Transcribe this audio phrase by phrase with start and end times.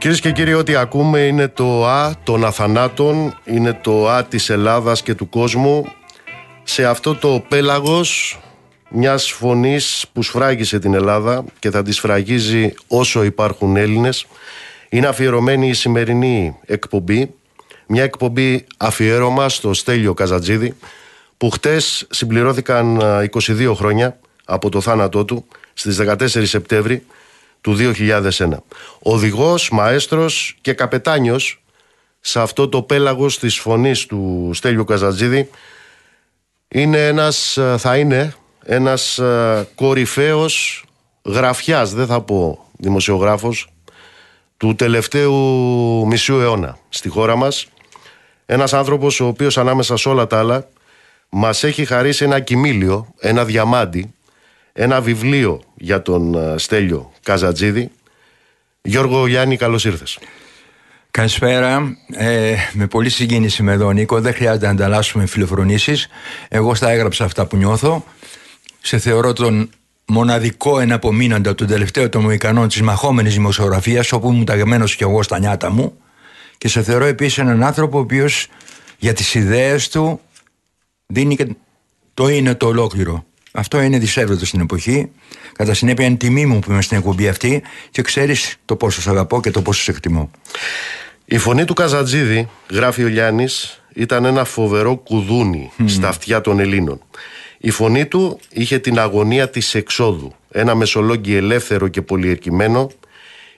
[0.00, 5.02] Κυρίες και κύριοι, ό,τι ακούμε είναι το Α των Αθανάτων, είναι το Α της Ελλάδας
[5.02, 5.86] και του κόσμου.
[6.62, 8.38] Σε αυτό το πέλαγος
[8.90, 14.26] μιας φωνής που σφράγισε την Ελλάδα και θα τη σφραγίζει όσο υπάρχουν Έλληνες.
[14.88, 17.34] είναι αφιερωμένη η σημερινή εκπομπή,
[17.86, 20.76] μια εκπομπή αφιέρωμα στο Στέλιο Καζατζίδη,
[21.36, 23.00] που χτες συμπληρώθηκαν
[23.32, 27.04] 22 χρόνια από το θάνατό του στις 14 Σεπτέμβρη
[27.60, 28.62] του 2001.
[28.98, 31.62] Οδηγός, μαέστρος και καπετάνιος
[32.20, 35.50] σε αυτό το πέλαγος της φωνής του Στέλιου Καζατζίδη
[36.68, 38.34] είναι ένας, ε, θα είναι
[38.64, 40.84] ένας ε, κορυφαίος
[41.24, 43.68] γραφιάς, δεν θα πω δημοσιογράφος,
[44.56, 45.34] του τελευταίου
[46.06, 47.66] μισού αιώνα στη χώρα μας.
[48.46, 50.68] Ένας άνθρωπος ο οποίος ανάμεσα σε όλα τα άλλα
[51.28, 54.14] μας έχει χαρίσει ένα κοιμήλιο, ένα διαμάντι,
[54.72, 57.90] ένα βιβλίο για τον Στέλιο Καζατζίδη.
[58.82, 60.18] Γιώργο Γιάννη, καλώς ήρθες.
[61.10, 61.96] Καλησπέρα.
[62.12, 64.20] Ε, με πολύ συγκίνηση με εδώ, Νίκο.
[64.20, 66.08] Δεν χρειάζεται να ανταλλάσσουμε φιλοφρονήσεις.
[66.48, 68.04] Εγώ στα έγραψα αυτά που νιώθω.
[68.80, 69.70] Σε θεωρώ τον
[70.06, 75.38] μοναδικό εναπομείνοντα, τον τελευταίο των Μοϊκανών της μαχόμενης δημοσιογραφίας, όπου ήμουν ταγμένος κι εγώ στα
[75.38, 75.98] νιάτα μου.
[76.58, 78.46] Και σε θεωρώ επίσης έναν άνθρωπο ο οποίος
[78.98, 80.20] για τις ιδέες του
[81.06, 81.46] δίνει και
[82.14, 83.24] το είναι το ολόκληρο.
[83.52, 85.10] Αυτό είναι δυσέβρετο στην εποχή.
[85.52, 89.10] Κατά συνέπεια, είναι τιμή μου που είμαι στην εκπομπή αυτή και ξέρεις το πόσο σε
[89.10, 90.30] αγαπώ και το πόσο σε εκτιμώ.
[91.24, 93.46] Η φωνή του Καζατζίδη, γράφει ο Γιάννη,
[93.94, 97.00] ήταν ένα φοβερό κουδούνι στα αυτιά των Ελλήνων.
[97.58, 100.34] Η φωνή του είχε την αγωνία της εξόδου.
[100.50, 102.90] Ένα μεσολόγγι ελεύθερο και πολυερκημένο.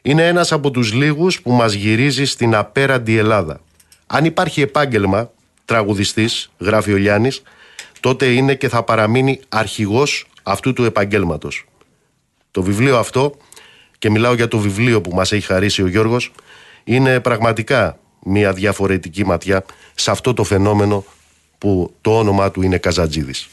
[0.03, 3.61] Είναι ένας από τους λίγους που μας γυρίζει στην απέραντη Ελλάδα.
[4.07, 5.31] Αν υπάρχει επάγγελμα,
[5.65, 7.43] τραγουδιστής, γράφει ο Γιάννης,
[8.03, 11.65] τότε είναι και θα παραμείνει αρχηγός αυτού του επαγγέλματος.
[12.51, 13.37] Το βιβλίο αυτό,
[13.99, 16.33] και μιλάω για το βιβλίο που μας έχει χαρίσει ο Γιώργος,
[16.85, 19.65] είναι πραγματικά μια διαφορετική ματιά
[19.95, 21.05] σε αυτό το φαινόμενο
[21.59, 23.49] που το όνομά του είναι Καζατζίδης.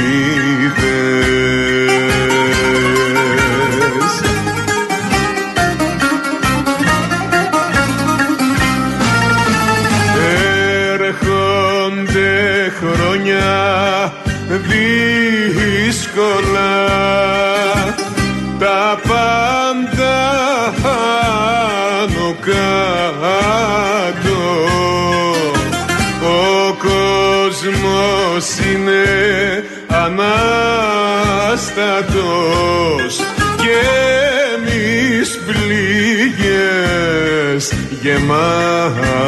[38.03, 39.28] get mine.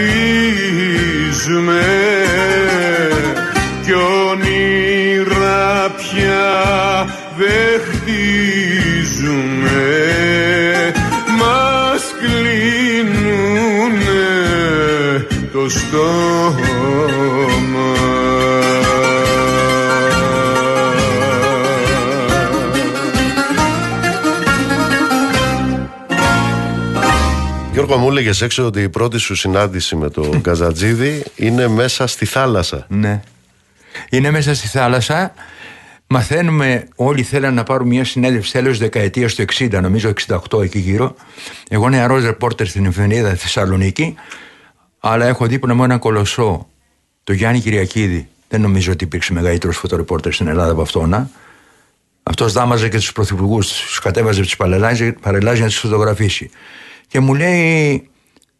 [0.00, 1.84] βαδίζουμε
[3.84, 3.92] κι
[4.30, 9.00] όνειρα πια δεν χτίζουμε.
[11.38, 13.10] Μας κλείνουνε
[15.52, 16.69] το στόμα
[27.90, 32.26] Γιώργο μου έλεγες έξω ότι η πρώτη σου συνάντηση με τον Καζατζίδη είναι μέσα στη
[32.26, 32.86] θάλασσα.
[32.88, 33.22] Ναι.
[34.10, 35.34] Είναι μέσα στη θάλασσα.
[36.06, 40.12] Μαθαίνουμε, όλοι θέλαν να πάρουν μια συνέντευξη τέλος δεκαετία του 60, νομίζω
[40.50, 41.14] 68 εκεί γύρω.
[41.68, 44.14] Εγώ νεαρός ρεπόρτερ στην εφημερίδα Θεσσαλονίκη,
[45.00, 46.66] αλλά έχω δίπλα μου έναν κολοσσό,
[47.24, 48.28] το Γιάννη Κυριακίδη.
[48.48, 51.30] Δεν νομίζω ότι υπήρξε μεγαλύτερος φωτορεπόρτερ στην Ελλάδα από αυτόν.
[52.22, 54.56] Αυτός δάμαζε και τους πρωθυπουργούς, τους κατέβαζε τι
[55.20, 56.50] παρελάζει να του φωτογραφίσει.
[57.10, 58.08] Και μου λέει,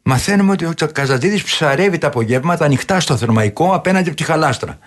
[0.03, 4.79] μαθαίνουμε ότι ο Καζατζίδη ψαρεύει τα απογεύματα ανοιχτά στο θερμαϊκό απέναντι από τη χαλάστρα.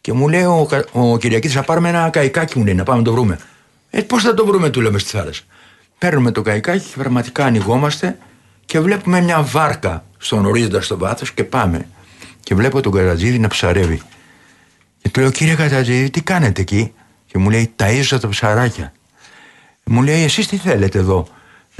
[0.00, 3.04] Και μου λέει ο, ο Κυριακίδη, θα πάρουμε ένα καϊκάκι, μου λέει, να πάμε να
[3.04, 3.38] το βρούμε.
[3.90, 5.42] Ε, πώς θα το βρούμε, του λέμε στη θάλασσα.
[5.98, 8.18] Παίρνουμε το καϊκάκι και πραγματικά ανοιγόμαστε
[8.64, 11.88] και βλέπουμε μια βάρκα στον ορίζοντα στο βάθος και πάμε.
[12.40, 14.02] Και βλέπω τον Καζατζίδη να ψαρεύει.
[15.02, 16.92] Και του λέω, κύριε Καζατζίδη, τι κάνετε εκεί;
[17.26, 18.92] Και μου λέει, ταΐζω τα ψαράκια.
[19.84, 21.28] Μου λέει, εσείς τι θέλετε εδώ;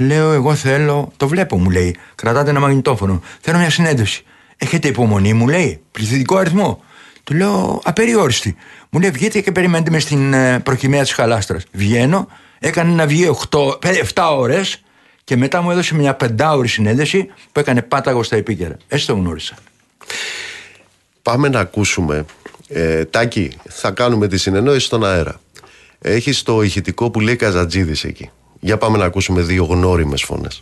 [0.01, 1.95] Λέω, εγώ θέλω, το βλέπω, μου λέει.
[2.15, 3.21] Κρατάτε ένα μαγνητόφωνο.
[3.41, 4.23] Θέλω μια συνέντευξη.
[4.57, 5.81] Έχετε υπομονή, μου λέει.
[5.91, 6.83] Πληθυντικό αριθμό.
[7.23, 8.55] Του λέω, απεριόριστη.
[8.89, 11.63] Μου λέει, βγείτε και περιμένετε μες στην ε, προκυμαία της χαλάστρας.
[11.71, 12.27] Βγαίνω,
[12.59, 13.59] έκανε να βγει 8,
[14.13, 14.83] 7 ώρες
[15.23, 18.77] και μετά μου έδωσε μια πεντάωρη συνέντευξη που έκανε πάταγο στα επίκαιρα.
[18.87, 19.55] Έτσι το γνώρισα.
[21.21, 22.25] Πάμε να ακούσουμε.
[22.67, 25.39] Ε, Τάκη, θα κάνουμε τη συνεννόηση στον αέρα.
[25.99, 28.29] Έχεις το ηχητικό που λέει Καζατζίδης εκεί.
[28.59, 30.61] Για πάμε να ακούσουμε δύο γνώριμες φωνές.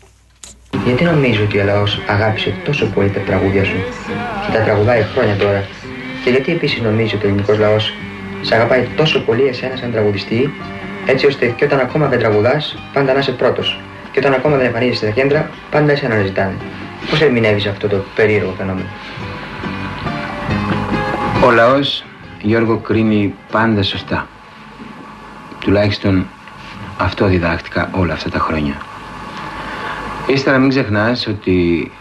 [0.86, 3.78] Γιατί νομίζω ότι ο λαός αγάπησε τόσο πολύ τα τραγούδια σου
[4.46, 5.68] και τα τραγουδάει χρόνια τώρα;
[6.24, 7.94] Και γιατί επίσης νομίζω ότι ο ελληνικός λαός
[8.42, 10.54] σε αγαπάει τόσο πολύ εσένα σαν τραγουδιστή
[11.06, 13.80] έτσι ώστε και όταν ακόμα δεν τραγουδάς πάντα να είσαι πρώτος
[14.12, 16.56] και όταν ακόμα δεν εμφανίζεσαι στα κέντρα πάντα εσένα να ζητάνε.
[17.10, 18.88] Πώς ερμηνεύεις αυτό το περίεργο φαινόμενο;
[21.46, 22.04] Ο λαός,
[22.42, 24.28] Γιώργο, κρίνει πάντα σωστά.
[25.60, 26.28] Τουλάχιστον
[26.98, 28.82] αυτό διδάχτηκα όλα αυτά τα χρόνια.
[30.28, 31.92] Ύστερα μην ξεχνάς ότι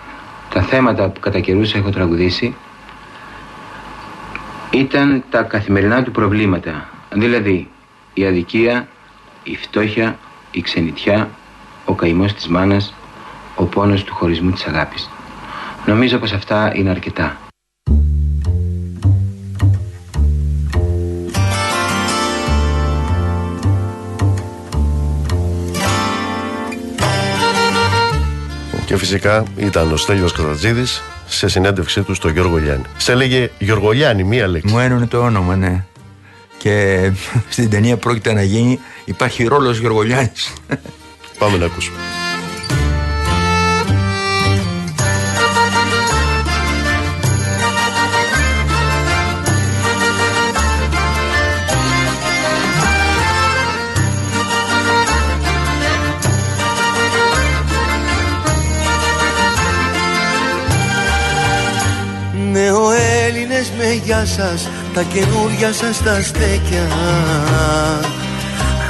[0.54, 2.54] τα θέματα που κατά καιρούς έχω τραγουδήσει
[4.70, 6.88] ήταν τα καθημερινά του προβλήματα.
[7.12, 7.68] Δηλαδή
[8.14, 8.88] η αδικία,
[9.42, 10.18] η φτώχεια,
[10.50, 11.28] η ξενιτιά,
[11.84, 12.94] ο καημός της μάνας,
[13.54, 15.10] ο πόνος του χωρισμού της αγάπης.
[15.86, 17.45] Νομίζω πως αυτά είναι αρκετά.
[28.86, 32.84] Και φυσικά ήταν ο Στέλιος Καζατζίδης σε συνέντευξή του στο Γιώργο Λιάννη.
[32.96, 34.72] Σε έλεγε Γιώργο Λιάννη, μία λέξη.
[34.72, 35.84] Μου ένωνε το όνομα, ναι.
[36.58, 37.10] Και
[37.48, 40.52] στην ταινία πρόκειται να γίνει, υπάρχει ρόλος Γιώργολιάννης.
[41.38, 42.15] Πάμε να ακούσουμε.
[63.66, 66.86] Νεοέλληνες με γεια σας Τα καινούρια σας τα στέκια.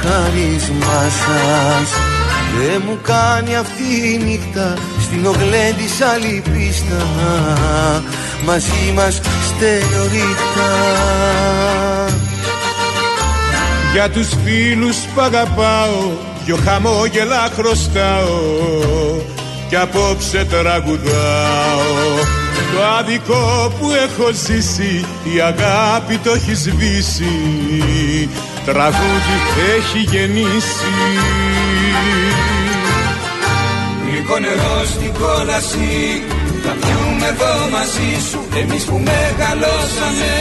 [0.01, 1.89] Χάρισμά σας.
[2.57, 7.05] Δεν μου κάνει αυτή η νύχτα Στην ογλέ της άλλη πίστα.
[8.45, 10.69] Μαζί μας στερεορίχτα
[13.93, 16.11] Για τους φίλους που αγαπάω
[16.45, 18.41] Δυο χαμόγελα χρωστάω.
[19.69, 22.36] Κι απόψε τραγουδάω
[22.73, 27.35] το άδικο που έχω ζήσει η αγάπη το έχει σβήσει.
[28.65, 29.37] Τραγούδι
[29.77, 30.93] έχει γεννήσει.
[34.05, 36.23] Γλυκό νερό στην κόλαση
[36.63, 38.39] θα πιούμε εδώ μαζί σου.
[38.61, 40.33] Εμείς που μεγαλώσαμε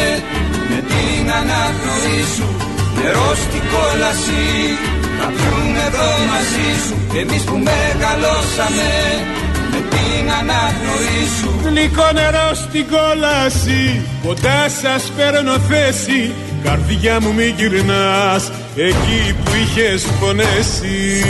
[0.70, 2.48] με την αναπνοή σου.
[2.98, 4.44] Νερός στην κόλαση
[5.18, 6.96] θα πιούμε εδώ μαζί σου.
[7.20, 8.90] Εμείς που μεγαλώσαμε
[9.42, 9.45] με
[10.16, 11.50] την αναπνοή σου.
[11.64, 16.32] Γλυκό νερό στην κόλαση Κοντά σας παίρνω θέση.
[16.62, 21.22] Καρδιά μου μη γυρνάς Εκεί που είχες πονέσει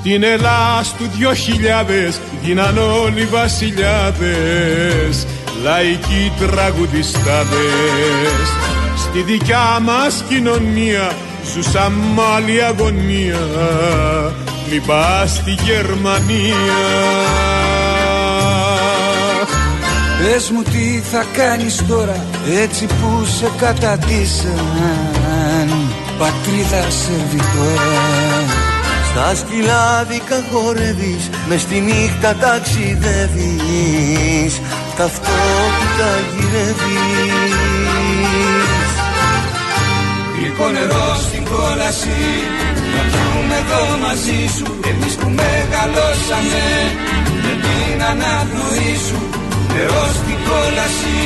[0.00, 5.26] Στην Ελλάς του δυο χιλιάδες γίναν όλοι βασιλιάδες
[5.62, 8.48] Λαϊκοί τραγουδιστάδες.
[8.96, 11.12] Στη δικιά μας κοινωνία
[11.54, 13.38] ζούσαν μ' άλλη αγωνία
[14.70, 16.54] Μη πας στη Γερμανία.
[20.22, 22.24] Πες μου τι θα κάνεις τώρα
[22.62, 24.58] έτσι που σε κατατήσαν
[26.18, 28.37] Πατρίδα σερβιτόρα
[29.10, 34.60] Στα σκυλάδικα χορεύεις μες στη νύχτα ταξιδεύεις.
[34.96, 37.54] Ταυτότητα γυρεύεις.
[40.36, 42.20] Γλυκό νερό στην κόλαση
[42.94, 44.66] Να πιούμε εδώ μαζί σου.
[44.90, 46.66] Εμείς που μεγαλώσαμε
[47.44, 49.18] Με την αναπνοή σου.
[49.72, 51.20] Νερό στην κόλαση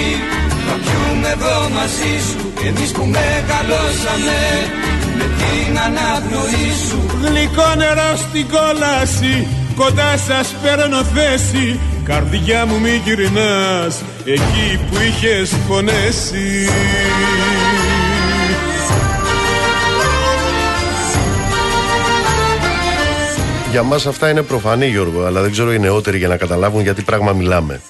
[0.66, 2.38] Να πιούμε εδώ μαζί σου.
[2.68, 4.38] Εμείς που μεγαλώσαμε
[4.87, 4.92] Με
[5.39, 14.03] την αναπνοή σου Γλυκό νερό στην κόλαση Κοντά σας παίρνω θέση Καρδιά μου μη γυρνάς
[14.25, 16.69] Εκεί που είχες πονέσει
[23.73, 27.03] Για μας αυτά είναι προφανή Γιώργο, αλλά δεν ξέρω οι νεότεροι για να καταλάβουν γιατί
[27.03, 27.81] πράγμα μιλάμε.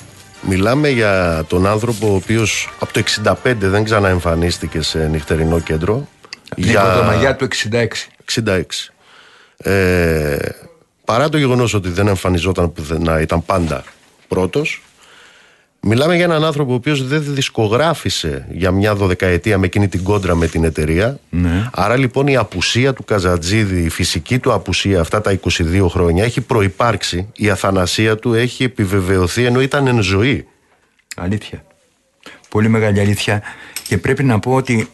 [0.49, 3.03] Μιλάμε για τον άνθρωπο ο οποίος από το
[3.45, 6.09] 65 δεν ξαναεμφανίστηκε σε νυχτερινό κέντρο.
[6.55, 7.87] Την Κοντομαγιά του 66.
[8.47, 8.63] 66.
[9.57, 10.37] Ε,
[11.05, 13.85] παρά το γεγονός ότι δεν εμφανιζόταν πουθενά, ήταν πάντα
[14.29, 14.83] πρώτος.
[15.85, 20.35] Μιλάμε για έναν άνθρωπο ο οποίος δεν δισκογράφησε για μια δωδεκαετία με εκείνη την κόντρα
[20.35, 21.19] με την εταιρεία.
[21.31, 21.69] Ναι.
[21.73, 26.41] Άρα λοιπόν η απουσία του Καζατζίδη, η φυσική του απουσία αυτά τα 22 χρόνια έχει
[26.41, 30.47] προϋπάρξει, η αθανασία του έχει επιβεβαιωθεί ενώ ήταν εν ζωή.
[31.17, 31.65] Αλήθεια.
[32.49, 33.43] Πολύ μεγάλη αλήθεια.
[33.89, 34.89] Και πρέπει να πω ότι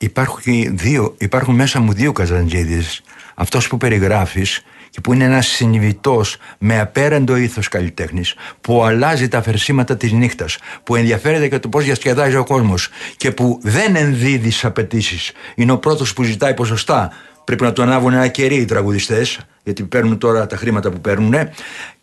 [0.00, 0.42] υπάρχουν,
[0.76, 3.02] δύο, υπάρχουν μέσα μου δύο Καζαντζίδης.
[3.34, 9.42] Αυτός που περιγράφεις και που είναι ένας συνειδητός με απέραντο ήθος καλλιτέχνης που αλλάζει τα
[9.42, 14.50] φερσίματα της νύχτας που ενδιαφέρεται για το πώς διασκεδάζει ο κόσμος και που δεν ενδίδει
[14.50, 15.32] στις απαιτήσεις.
[15.54, 17.12] Είναι ο πρώτος που ζητάει ποσοστά.
[17.44, 21.34] Πρέπει να του ανάβουν ένα κερί οι τραγουδιστές γιατί παίρνουν τώρα τα χρήματα που παίρνουν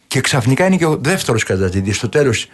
[0.08, 2.48] και ξαφνικά είναι και ο δεύτερος Καζαντζίδης στο τέλος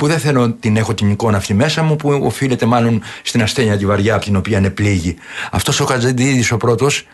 [0.00, 3.76] που δεν θέλω την έχω την εικόνα αυτή μέσα μου, που οφείλεται μάλλον στην ασθένεια
[3.76, 5.16] τη βαριά από την οποία είναι πλήγη.
[5.50, 7.06] Αυτός ο Κατζαντίδη ο πρώτος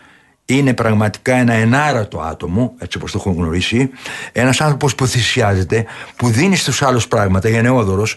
[0.45, 3.89] είναι πραγματικά ένα ενάρατο άτομο, έτσι όπως το έχω γνωρίσει,
[4.31, 8.07] ένας άνθρωπος που θυσιάζεται, που δίνει στους άλλους πράγματα, γενναιόδωρο.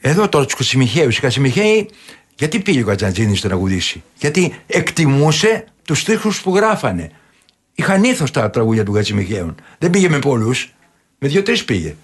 [0.00, 1.08] Εδώ τώρα τους Κασιμιχαίου.
[1.08, 1.90] Οι Κασιμιχαίοι,
[2.34, 7.10] γιατί πήγε ο Κατζαντζίδη να τραγουδήσει, Γιατί εκτιμούσε τους τείχου που γράφανε.
[7.74, 9.54] Είχαν ήθος τα τραγούδια του Κατσιμιχαίων.
[9.78, 10.72] Δεν πήγε με πολλούς,
[11.18, 11.94] με δύο-τρεις πήγε.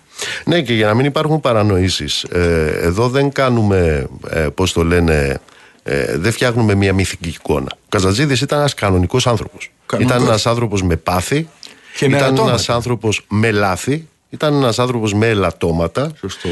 [0.44, 5.40] Ναι, και για να μην υπάρχουν παρανοήσεις, ε, εδώ δεν κάνουμε, ε, πώς το λένε,
[5.82, 7.68] ε, δεν φτιάχνουμε μια μυθική εικόνα.
[7.74, 9.70] Ο Καζατζίδης ήταν ένας κανονικός άνθρωπος.
[9.86, 10.16] Κανονικός.
[10.16, 11.48] Ήταν ένας άνθρωπος με πάθη,
[11.96, 12.50] Και με ήταν ελαττώματα.
[12.50, 16.10] ένας άνθρωπος με λάθη, ήταν ένας άνθρωπος με ελαττώματα.
[16.18, 16.48] Σωστό.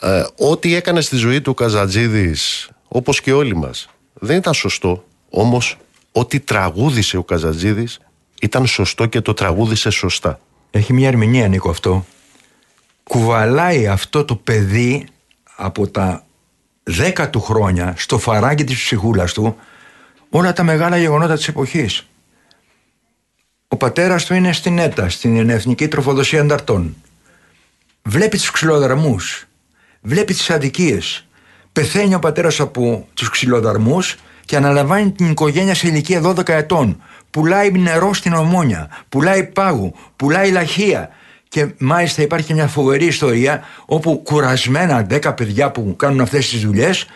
[0.00, 5.04] Ε, ό,τι έκανε στη ζωή του ο Καζατζίδης, όπως και όλοι μας, δεν ήταν σωστό.
[5.30, 5.76] Όμως,
[6.12, 7.98] ό,τι τραγούδισε ο Καζατζίδης
[8.40, 10.40] ήταν σωστό και το τραγούδισε σωστά.
[10.70, 12.04] Έχει μια ερμηνεία, Νίκο, αυτό.
[13.04, 15.06] Κουβαλάει αυτό το παιδί
[15.56, 16.24] από τα
[16.82, 19.56] δέκα του χρόνια στο φαράγγι της ψυχούλας του
[20.30, 22.06] όλα τα μεγάλα γεγονότα της εποχής.
[23.68, 26.96] Ο πατέρας του είναι στην ΕΤΑ, στην Εθνική Τροφοδοσία Ανταρτών.
[28.02, 29.46] Βλέπει τους ξυλοδαρμούς,
[30.00, 31.26] βλέπει τις αδικίες.
[31.72, 37.02] Πεθαίνει ο πατέρας από τους ξυλοδαρμούς και αναλαμβάνει την οικογένεια σε ηλικία 12 ετών.
[37.30, 41.10] Πουλάει νερό στην ομόνια, πουλάει πάγου, πουλάει λαχεία.
[41.54, 46.60] Και μάλιστα υπάρχει και μια φοβερή ιστορία όπου κουρασμένα 10 παιδιά που κάνουν αυτές τις
[46.60, 47.06] δουλειές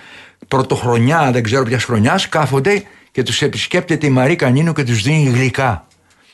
[0.48, 5.30] πρωτοχρονιά, δεν ξέρω ποιας χρονιάς, κάθονται και τους επισκέπτεται η Μαρή Κανίνου και τους δίνει
[5.30, 5.86] γλυκά.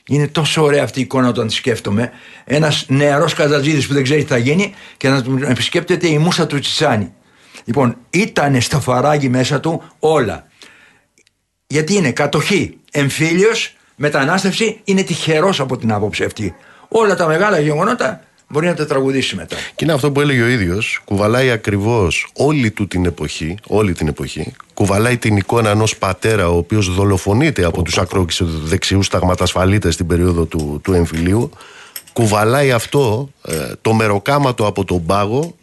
[0.08, 2.10] Είναι τόσο ωραία αυτή η εικόνα όταν τη σκέφτομαι.
[2.44, 6.46] Ένας νεαρός Καζατζίδης που δεν ξέρει τι θα γίνει και να τον επισκέπτεται η μουσα
[6.46, 7.12] του Τσιτσάνη.
[7.64, 10.46] Λοιπόν, ήταν στο φαράγγι μέσα του όλα.
[11.66, 16.54] Γιατί είναι κατοχή, εμφύλιος, μετανάστευση, είναι τυχερός από την άποψη αυτή.
[16.96, 19.56] Όλα τα μεγάλα γεγονότα μπορεί να τα τραγουδήσει μετά.
[19.74, 21.00] Και είναι αυτό που έλεγε ο ίδιος.
[21.04, 24.52] Κουβαλάει ακριβώς όλη του την εποχή, όλη την εποχή.
[24.74, 30.80] Κουβαλάει την εικόνα ενός πατέρα ο οποίος δολοφονείται από τους ακροδεξιού ταγματασφαλίτε στην περίοδο του,
[30.82, 31.50] του εμφυλίου.
[32.12, 35.54] Κουβαλάει αυτό ε, το μεροκάματο από τον πάγο.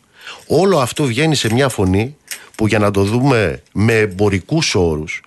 [0.47, 2.15] Όλο αυτό βγαίνει σε μια φωνή
[2.55, 5.21] που για να το δούμε με εμπορικούς όρους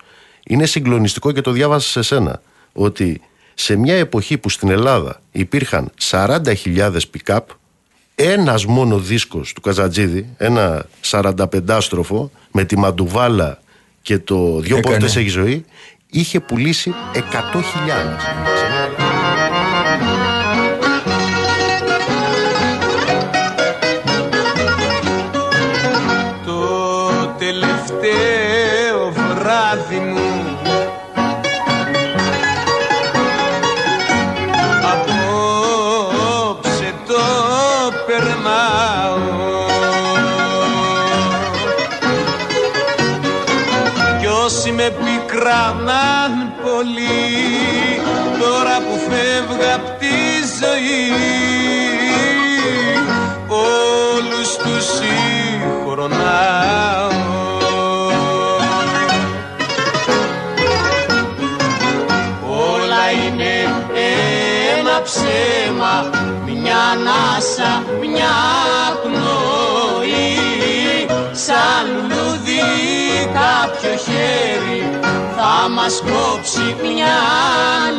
[0.47, 2.41] είναι συγκλονιστικό και το διάβασα σε σένα.
[2.73, 3.21] Ότι
[3.55, 7.39] σε μια εποχή που στην Ελλάδα υπήρχαν 40.000 pick-up,
[8.15, 13.59] ένας μόνο δίσκος του Καζατζίδη, ένα 45στροφο με τη μαντουβάλα
[14.01, 14.95] και το δυο Έκανε.
[14.95, 15.65] πόρτες έχει ζωή,
[16.09, 19.24] είχε πουλήσει 100.000.
[56.05, 57.09] συγχρονάω
[62.47, 63.53] Όλα είναι
[64.77, 66.09] ένα ψέμα,
[66.45, 68.35] μια ανάσα, μια
[69.03, 70.35] πνοή.
[71.31, 72.61] Σαν λουλούδι
[73.33, 74.99] κάποιο χέρι
[75.35, 77.17] θα μας κόψει μια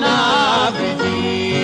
[0.01, 1.57] ναυγή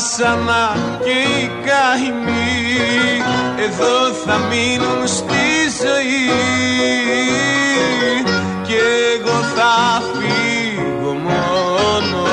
[0.00, 3.22] βάσανα και οι καημοί.
[3.64, 5.46] Εδώ θα μείνουν στη
[5.82, 6.30] ζωή.
[8.66, 8.80] Και
[9.18, 12.28] εγώ θα φύγω μόνος.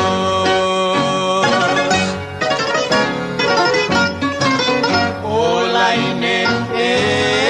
[5.23, 6.35] Όλα είναι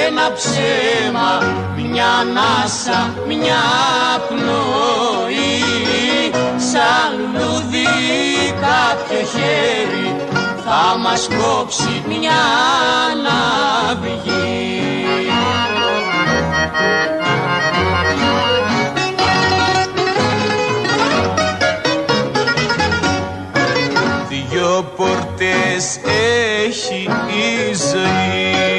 [0.07, 1.41] ένα ψέμα
[1.75, 3.63] Μια ανάσα, μια
[4.27, 5.57] πνοή.
[6.71, 7.87] Σαν λουλούδι
[8.61, 10.06] κάποιο χέρι
[10.69, 12.33] Θα μας κόψει μια
[13.23, 14.35] ναυγή
[24.29, 25.99] Δυο πόρτες
[26.65, 28.76] έχει η ζωή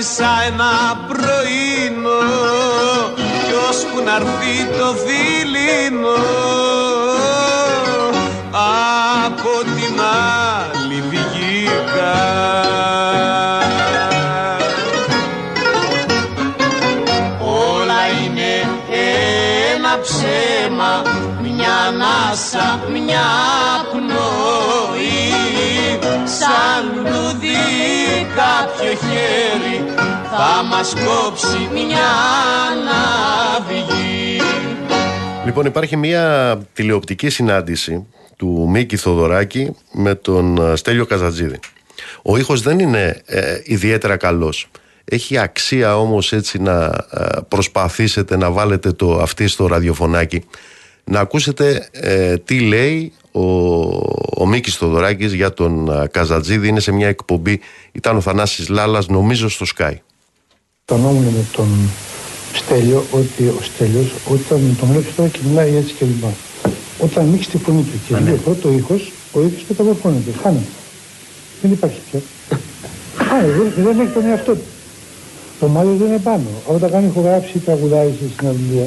[0.00, 2.20] Σεριάνισα ένα πρωίνο
[3.16, 6.14] Κι ώσπου να έρθει το δειλινό
[9.22, 12.18] Από την άλλη βγήκα.
[17.40, 18.68] Όλα είναι
[19.74, 21.02] ένα ψέμα
[21.42, 23.28] Μια ανάσα, μια
[23.92, 25.30] πνοή.
[26.24, 27.60] Σαν λουλούδι
[28.36, 29.69] κάποιο χέρι
[30.42, 32.10] Θα μας κόψει μια
[32.84, 34.40] ναυγή
[35.44, 41.58] Λοιπόν, υπάρχει μια τηλεοπτική συνάντηση του Μίκη Θοδωράκη με τον ε, Στέλιο Καζατζίδη.
[42.22, 44.70] Ο ήχος δεν είναι ε, ιδιαίτερα καλός.
[45.04, 50.44] Έχει αξία όμως έτσι να ε, προσπαθήσετε να βάλετε το αυτή στο ραδιοφωνάκι
[51.04, 53.42] να ακούσετε ε, τι λέει ο,
[54.36, 56.68] ο Μίκης Θοδωράκης για τον ε, Καζατζίδη.
[56.68, 57.60] Είναι σε μια εκπομπή,
[57.92, 59.94] ήταν ο Θανάσης Λάλας νομίζω στο Sky.
[60.90, 61.68] Φανόμουν με τον
[62.54, 66.30] Στέλιο ότι ο Στέλιος όταν τον βλέπεις τώρα και μιλάει έτσι και λοιπά.
[66.98, 70.72] Όταν ανοίξεις τη φωνή του και λέει πρώτος ήχος, ο ήχος μεταμορφώνεται, χάνεται.
[71.62, 72.20] Δεν υπάρχει πια.
[73.28, 74.68] Χάνεται, δεν, δεν έχει τον εαυτό του.
[75.60, 76.48] Το μάλλον δεν είναι πάνω.
[76.66, 78.86] Όταν κάνει ηχογράψη ή τραγουδάει σε συναυλία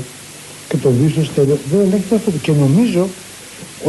[0.70, 2.42] και το δεις στο Στέλιο, δεν ελέγχει τον εαυτό του.
[2.42, 3.08] Και νομίζω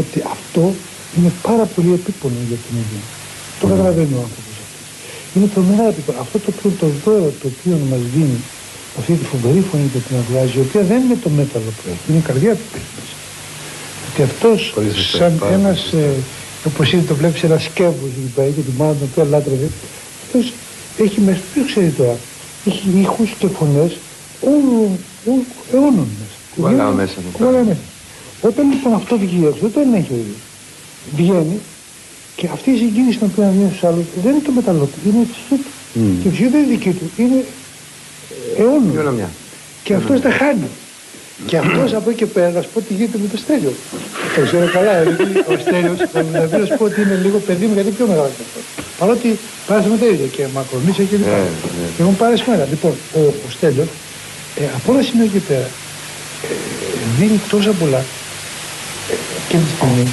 [0.01, 0.75] ότι αυτό
[1.17, 3.03] είναι πάρα πολύ επίπονο για την ίδια.
[3.61, 4.54] Το καταλαβαίνει ο άνθρωπος αυτό.
[5.35, 6.19] Είναι τρομερά επίπονο.
[6.21, 8.39] Αυτό το οποίο το δώρο το οποίο μας δίνει
[8.99, 12.05] αυτή τη φοβερή φωνή που την βγάζει, η οποία δεν είναι το μέταλλο που έχει,
[12.09, 13.15] είναι η καρδιά του που έχει μέσα.
[14.09, 14.59] Ότι αυτός
[15.19, 16.11] σαν ένας, ε,
[16.69, 19.69] όπως ήδη το βλέπεις, ένας σκεύος που πάει και την μάνα την οποία λάτρευε,
[20.25, 20.53] αυτός
[21.05, 22.17] έχει μέσα, ποιος ξέρει τώρα,
[22.69, 23.93] έχει ήχους και φωνές
[24.41, 24.91] όλων
[25.73, 26.37] αιώνων μέσα.
[26.55, 27.31] Κουβαλάω μέσα μου.
[27.33, 27.85] Κουβαλάω μέσα.
[28.41, 30.43] Όταν λοιπόν αυτός βγει έξω, δεν τον έχει ο ίδιος.
[31.17, 31.59] Βγαίνει
[32.37, 35.21] και αυτή η συγκίνηση την οποία βγαίνει στους άλλους δεν είναι το μεταλλό του, είναι
[35.27, 35.71] η ψυχή του.
[36.21, 37.45] Και η ψυχή δεν είναι δική του, είναι
[38.59, 38.91] αιώνων.
[38.91, 39.29] Κληρονομιά.
[39.85, 40.69] Και αυτός τα χάνει.
[41.47, 43.73] Και αυτός από εκεί και πέρα, να σου πω τι γίνεται με το Στέλιο.
[44.35, 47.67] Το ξέρω καλά, γιατί ο Στέλιος, θα δηλαδή να σου πω ότι είναι λίγο παιδί
[47.67, 48.61] μου, γιατί πιο μεγάλος από αυτό.
[48.99, 49.29] Παρότι
[49.67, 51.39] πάρεσαι τα ίδια και μακρονίσια και λοιπά.
[51.95, 52.65] Και έχουν πάρει μέρα.
[52.73, 53.89] Λοιπόν, ο, ο Στέλιος,
[54.61, 55.69] ε, από όλα σημεία και πέρα,
[56.51, 56.55] ε,
[57.19, 58.03] δίνει τόσα πολλά
[59.13, 59.15] ε,
[59.49, 60.05] και τη στιγμή,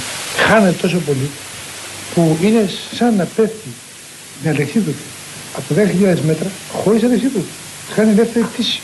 [0.46, 1.26] χάνεται τόσο πολύ,
[2.14, 3.68] που είναι σαν να πέφτει
[4.42, 5.04] με αλεξίδωτη
[5.56, 7.44] από 10.000 μέτρα χωρίς αλεξίδωτη.
[7.94, 8.80] Χάνει δεύτερη πτήση.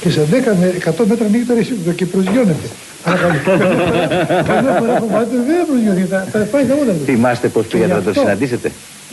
[0.00, 2.68] Και σε 10 με 100 μέτρα ανοίγει το αλεξίδωτο και προσγειώνεται.
[3.08, 3.18] Αλλά
[4.48, 7.04] καμιά φορά φοβάται δεν προσγειώνεται, θα, θα πάει τα όλα του.
[7.04, 8.68] Θυμάστε πώς Και πήγατε γι' να το αυτό- συναντήσετε;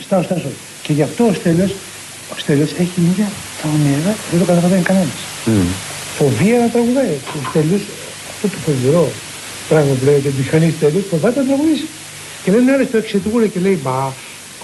[0.06, 0.38] Στάω, στάω.
[0.38, 0.50] στάω.
[0.82, 1.70] Και γι' αυτό ο Στέλιος,
[2.32, 3.28] ο Στέλιος έχει μια
[3.62, 5.18] τα ονειρά, δεν το καταλαβαίνει κανένας.
[6.18, 7.14] φοβία να τραγουδάει.
[7.36, 7.82] Ο Στέλιος,
[8.32, 9.04] αυτό το φοβερό
[9.70, 11.86] πράγμα που λέει ότι ο μηχανής Στέλιος φοβάται να τραγουδήσει.
[12.44, 14.06] Και λένε άλλες το εξαιτούγουλε και λέει «Μπα,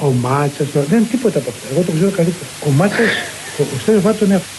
[0.06, 0.80] ο Μάτσας, το...
[0.90, 1.66] δεν είναι τίποτα από αυτά.
[1.72, 2.46] Εγώ το ξέρω καλύτερα.
[2.66, 3.10] Ο Μάτσας,
[3.58, 4.52] ο, ο Στέλιος φοβάται τον εαυτό.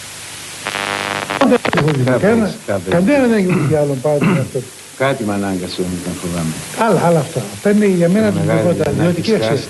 [2.90, 4.58] Κανένα δεν έχει άλλο πάνω από αυτό.
[4.98, 6.52] Κάτι με ανάγκασε όμως να φοβάμαι.
[6.86, 7.42] Άλλα, άλλα αυτά.
[7.54, 8.90] Αυτά είναι για μένα το πρώτα.
[8.90, 9.64] Διότι κοίταξε,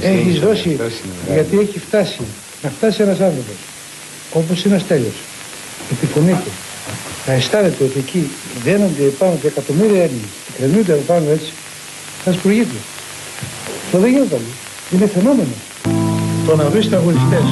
[0.00, 0.78] έχεις δώσει,
[1.32, 2.20] γιατί έχει φτάσει,
[2.62, 3.54] να φτάσει ένας άνθρωπος,
[4.32, 5.16] όπως είναι ένας τέλος,
[5.92, 6.50] επιφωνεί του,
[7.26, 8.30] να αισθάνεται ότι εκεί
[8.64, 11.52] δένονται πάνω από εκατομμύρια Έλληνες και κρεμιούνται πάνω έτσι,
[12.24, 12.78] θα σπουργείται.
[13.92, 14.50] Το δεν γίνεται άλλο.
[14.92, 15.54] Είναι φαινόμενο.
[16.46, 17.46] Το να βρεις αγωνιστές,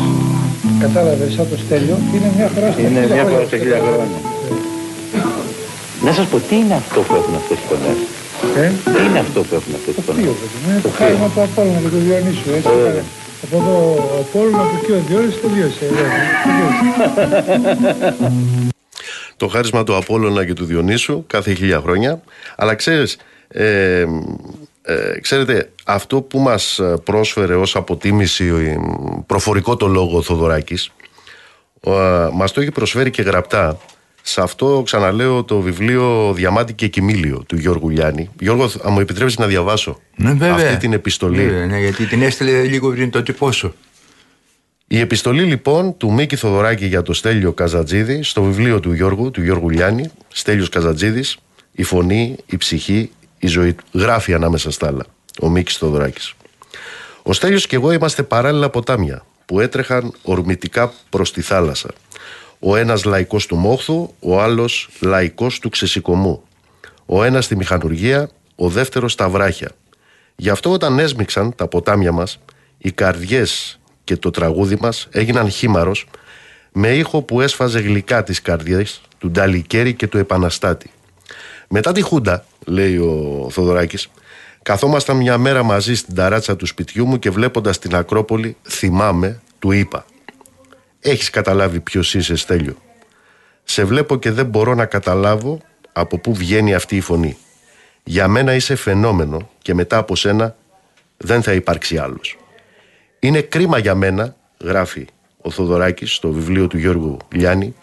[0.81, 3.95] κατάλαβες σαν το στέλιο, είναι μια φορά στα Είναι μια φορά στα χίλια χρόνια.
[3.95, 4.19] χρόνια.
[6.07, 7.99] Να σας πω, τι είναι αυτό που έχουν αυτές οι φωνές;
[8.65, 10.71] Ε, Τι είναι αυτό που έχουν αυτές οι το φωνές; θείο, παιδί μου.
[10.71, 12.49] Είναι το χάρημα του Απόλλωνα και του Διονύσου.
[12.57, 13.03] Έτσι, Ε, πέρα.
[13.45, 13.75] από εδώ
[14.15, 15.85] ο Απόλλωνα, από εκεί ο Διόνυσος τελείωσε.
[15.85, 15.95] ε,
[16.47, 16.87] τελείωσε.
[19.41, 22.21] το χάρισμα του Απόλλωνα και του Διονύσου κάθε χίλια χρόνια.
[22.57, 23.17] Αλλά ξέρεις,
[23.49, 24.01] ε,
[24.83, 28.77] ε, ξέρετε, αυτό που μας πρόσφερε ως αποτίμηση ε,
[29.27, 30.91] προφορικό το λόγο ο Θοδωράκης,
[31.81, 31.91] ε,
[32.33, 33.79] μας το έχει προσφέρει και γραπτά
[34.23, 38.31] σε αυτό, ξαναλέω, το βιβλίο «Διαμάτι και Κιμήλιο» του Γιώργου Λιάννη.
[38.41, 40.55] Γιώργο, θα μου επιτρέψεις να διαβάσω Ναι, βέβαια.
[40.55, 43.75] αυτή την επιστολή; Βέβαια, ναι, γιατί την έστειλε λίγο πριν το τυπώσω.
[44.87, 49.43] Η επιστολή λοιπόν του Μίκη Θοδωράκη για το Στέλιο Καζατζίδη στο βιβλίο του Γιώργου, του
[49.43, 51.39] Γιώργου Λιάννη, Στέλιος Καζατζίδης,
[51.73, 53.85] η φωνή, η ψυχή, η ζωή του.
[53.93, 55.05] Γράφει ανάμεσα στα άλλα
[55.41, 56.35] ο Μίκης Θοδωράκης.
[57.23, 61.91] Ο Στέλιος και εγώ είμαστε παράλληλα ποτάμια που έτρεχαν ορμητικά προς τη θάλασσα.
[62.59, 66.43] Ο ένας λαϊκός του Μόχθου, ο άλλος λαϊκός του Ξεσηκωμού.
[67.07, 69.71] Ο ένας στη μηχανουργία, ο δεύτερος στα βράχια.
[70.37, 72.39] Γι' αυτό όταν έσμιξαν τα ποτάμια μας,
[72.79, 76.07] οι καρδιές και το τραγούδι μας έγιναν χήμαρος
[76.73, 80.91] με ήχο που έσφαζε γλυκά τις καρδιές του Νταλικέρη και του Επαναστάτη.
[81.69, 84.09] Μετά τη Χούντα, λέει ο Θοδωράκης,
[84.67, 89.73] καθόμασταν μια μέρα μαζί στην ταράτσα του σπιτιού μου και βλέποντας την Ακρόπολη, θυμάμαι, του
[89.73, 90.07] είπα
[91.01, 92.77] «Έχεις καταλάβει ποιος είσαι Στέλιο.
[93.65, 95.61] Σε βλέπω και δεν μπορώ να καταλάβω
[95.93, 97.37] από πού βγαίνει αυτή η φωνή.
[98.05, 100.57] Για μένα είσαι φαινόμενο και μετά από σένα
[101.17, 102.39] δεν θα υπάρξει άλλος.
[103.19, 105.07] Είναι κρίμα για μένα, γράφει
[105.41, 107.75] ο Θοδωράκης στο βιβλίο του Γιώργου Λιάννη,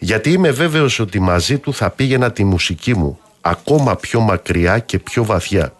[0.00, 4.98] γιατί είμαι βέβαιος ότι μαζί του θα πήγαινα τη μουσική μου ακόμα πιο μακριά και
[4.98, 5.72] πιο βαθιά.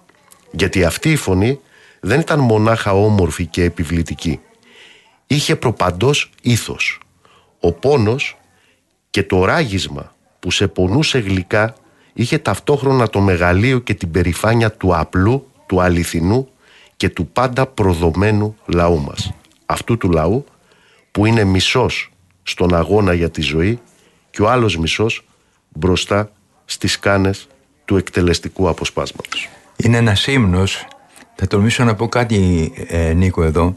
[0.52, 1.60] Γιατί αυτή η φωνή
[2.00, 4.40] δεν ήταν μονάχα όμορφη και επιβλητική.
[5.26, 7.00] Είχε προπαντός ήθος.
[7.60, 8.36] Ο πόνος
[9.10, 11.74] και το ράγισμα που σε πονούσε γλυκά
[12.12, 16.48] είχε ταυτόχρονα το μεγαλείο και την περηφάνεια του απλού, του αληθινού
[16.96, 19.32] και του πάντα προδομένου λαού μας.
[19.66, 20.44] Αυτού του λαού
[21.10, 22.10] που είναι μισός
[22.42, 23.80] στον αγώνα για τη ζωή
[24.30, 25.24] και ο άλλος μισός
[25.68, 26.32] μπροστά
[26.64, 27.46] στις κάνες
[27.84, 29.48] του εκτελεστικού αποσπάσματος.
[29.76, 30.87] Είναι ένας ύμνος,
[31.35, 33.76] θα τολμήσω να πω κάτι ε, Νίκο εδώ,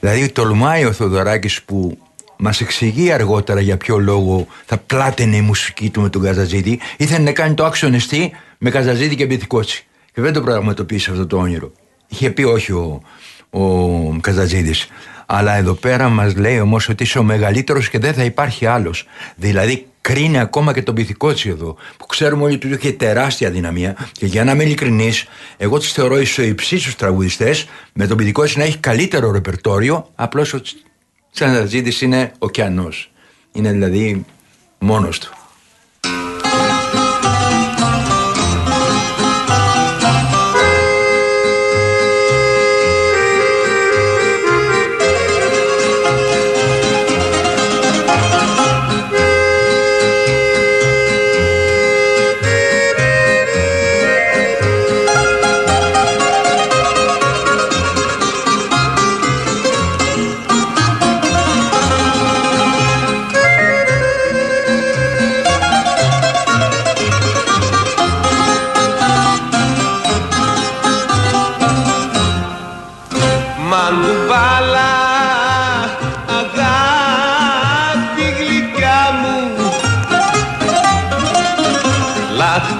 [0.00, 1.98] δηλαδή τολμάει ο Θοδωράκης που
[2.36, 7.24] μας εξηγεί αργότερα για ποιο λόγο θα πλάτενε η μουσική του με τον Καζαζίδη, ήθελε
[7.24, 9.86] να κάνει το άξονεστή με Καζαζίδη και Μπιθικότσι.
[10.12, 11.72] Και δεν το πραγματοποίησε αυτό το όνειρο.
[12.08, 13.00] Είχε πει όχι ο,
[13.50, 14.88] ο Καζατζίδης.
[15.26, 19.06] Αλλά εδώ πέρα μας λέει όμως ότι είσαι ο μεγαλύτερος και δεν θα υπάρχει άλλος.
[19.36, 23.96] Δηλαδή κρίνει ακόμα και τον Πυθικότσι εδώ, που ξέρουμε όλοι ότι είχε τεράστια δυναμία.
[24.12, 28.64] Και για να είμαι ειλικρινής, εγώ του θεωρώ ισοϊψεί τους τραγουδιστές, με τον Πυθικότσι να
[28.64, 30.60] έχει καλύτερο ρεπερτόριο, απλώς ο
[31.32, 32.88] Τσανταζίδη είναι ωκεανό.
[33.52, 34.24] Είναι δηλαδή
[34.78, 35.35] μόνος του.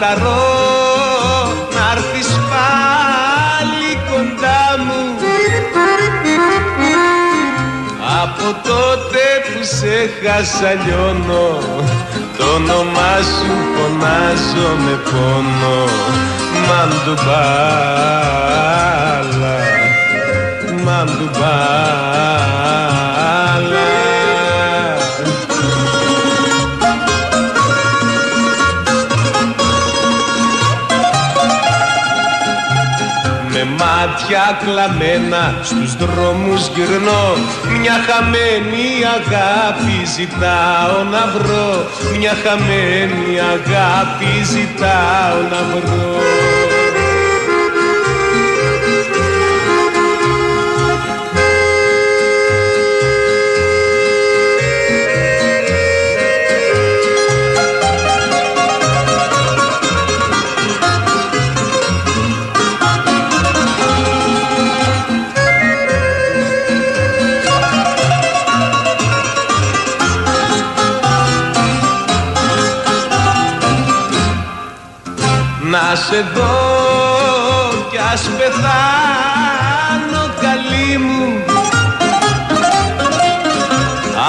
[0.00, 0.44] Λαχταρώ
[1.74, 5.02] να έρθεις πάλι κοντά μου.
[8.22, 11.48] Από τότε που σε χάσα λιώνω.
[12.38, 15.78] Το όνομά σου φωνάζω με πόνο.
[16.68, 17.66] Μαντουβάλα
[20.84, 22.55] Μαντουβάλα
[34.28, 37.34] μάτια κλαμμένα στους δρόμους γυρνώ.
[37.80, 41.86] Μια χαμένη αγάπη ζητάω να βρω.
[42.18, 46.75] Μια χαμένη αγάπη ζητάω να βρω
[75.96, 76.56] σε δω
[77.90, 81.44] κι ας πεθάνω καλή μου.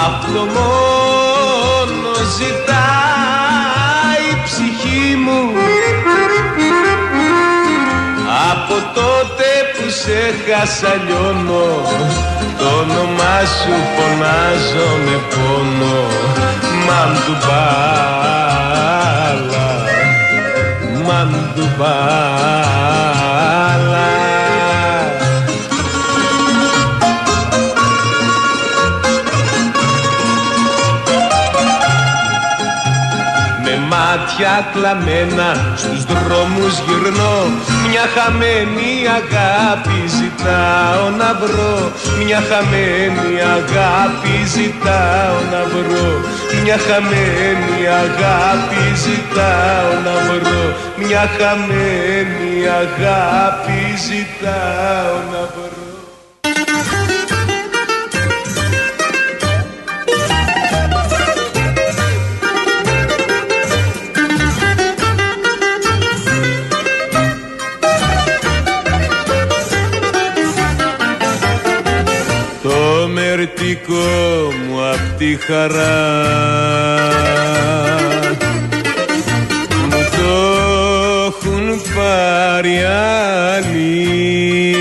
[0.05, 5.41] Αυτό μόνο ζητάει η ψυχή μου.
[8.51, 11.69] Από τότε που σε χάσα λιώνω.
[12.57, 15.97] Το όνομά σου φωνάζω με πόνο.
[16.85, 17.11] Μαν
[21.57, 23.36] του μπάλα
[34.57, 37.37] μάτια κλαμμένα στους δρόμους γυρνώ.
[37.89, 41.91] Μια χαμένη αγάπη ζητάω να βρω.
[42.23, 46.09] Μια χαμένη αγάπη ζητάω να βρω.
[46.63, 50.63] Μια χαμένη αγάπη ζητάω να βρω.
[50.97, 55.56] Μια χαμένη αγάπη ζητάω να βρω
[75.47, 75.99] χαρά.
[79.89, 80.33] Μου το
[81.27, 82.77] έχουν πάρει
[83.55, 84.75] άλλοι.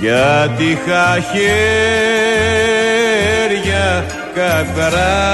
[0.00, 1.46] Γιατί είχα χέρια
[4.34, 5.26] καθαρά.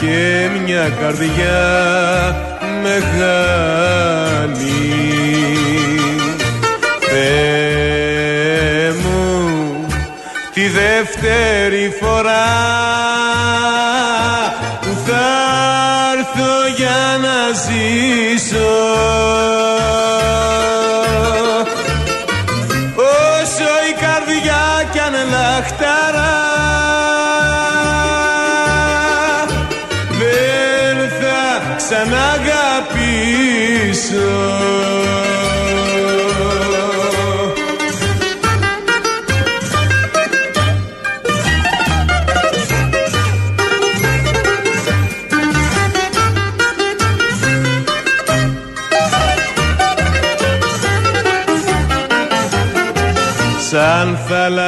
[0.00, 1.66] Και μια καρδιά
[2.82, 3.14] μεγάλη
[7.00, 9.86] Θεέ μου
[10.54, 12.50] τη δεύτερη φορά
[14.80, 15.26] που θα
[16.16, 18.03] έρθω για να ζήσω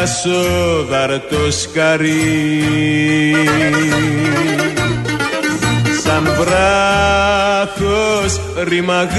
[0.06, 3.34] θαλασσόδαρτο σκαρί
[6.02, 9.16] σαν βράχος ρημαγμένος.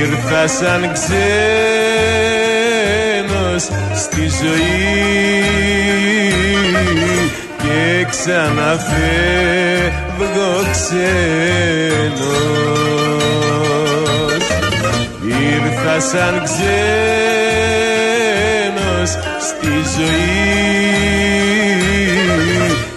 [0.00, 1.12] Ήρθα σαν ξένος
[3.94, 5.44] στη ζωή
[7.58, 8.70] και ξαναφεύγω
[10.72, 12.66] ξένος
[15.66, 16.66] ήρθα σαν ξένος
[19.48, 20.46] στη ζωή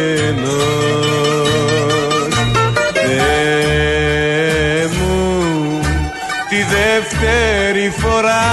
[2.93, 5.81] Θεέ μου
[6.49, 8.47] τη δεύτερη φορά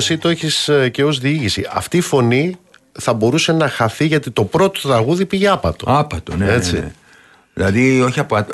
[0.00, 1.66] εσύ το έχεις ε, και ως διήγηση.
[1.72, 2.56] Αυτή η φωνή
[2.92, 5.84] θα μπορούσε να χαθεί γιατί το πρώτο τραγούδι πήγε άπατο.
[5.88, 6.52] Άπατο, ναι.
[6.52, 6.74] Έτσι.
[6.74, 6.92] ναι, ναι.
[7.54, 8.46] Δηλαδή, όχι από.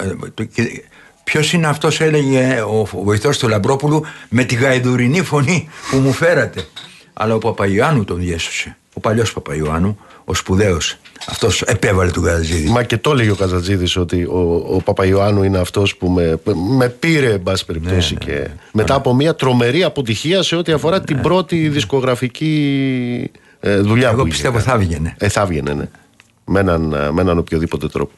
[1.25, 6.67] Ποιος είναι αυτός, έλεγε ο βοηθός του Λαμπρόπουλου, με τη γαϊδουρινή φωνή που μου φέρατε.
[7.13, 8.77] Αλλά ο Παπαϊωάννου τον διέσωσε.
[8.93, 10.97] Ο παλιός Παπαϊωάννου, ο σπουδαίος.
[11.29, 12.69] Αυτός επέβαλε τον Καζατζίδη.
[12.71, 16.41] Μα και το έλεγε ο Καζατζίδη ότι ο, ο Παπαϊωάννου είναι αυτός που με,
[16.79, 18.13] με πήρε, εν πάση περιπτώσει.
[18.15, 24.09] Ναι, και μετά από μια τρομερή αποτυχία σε ό,τι αφορά την πρώτη δισκογραφική ε, δουλειά
[24.09, 24.85] Εγώ που πιστεύω είχε θα κάνει.
[24.85, 25.15] έβγαινε.
[25.19, 25.89] Ε, θα έβγαινε, ναι.
[26.45, 28.13] Με έναν, ε, με έναν οποιοδήποτε τρόπο.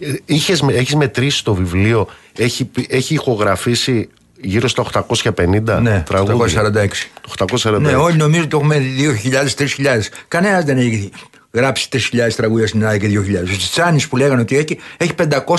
[0.00, 2.06] Ε, Είχες, με- έχεις μετρήσει το βιβλίο,
[2.38, 4.08] έχει, πει- έχει ηχογραφήσει
[4.40, 6.88] γύρω στα 850 Ναι, τραγούδια; 846.
[7.20, 7.80] Το 846.
[7.80, 10.00] Ναι, όλοι νομίζουν ότι έχουμε 2.000-3.000.
[10.28, 11.10] Κανένας δεν έχει
[11.56, 11.98] γράψει 3.000
[12.36, 13.42] τραγούδια στην Ελλάδα και 2.000.
[13.42, 15.12] Ο Τσιτσάνης που λέγανε ότι έχει, έχει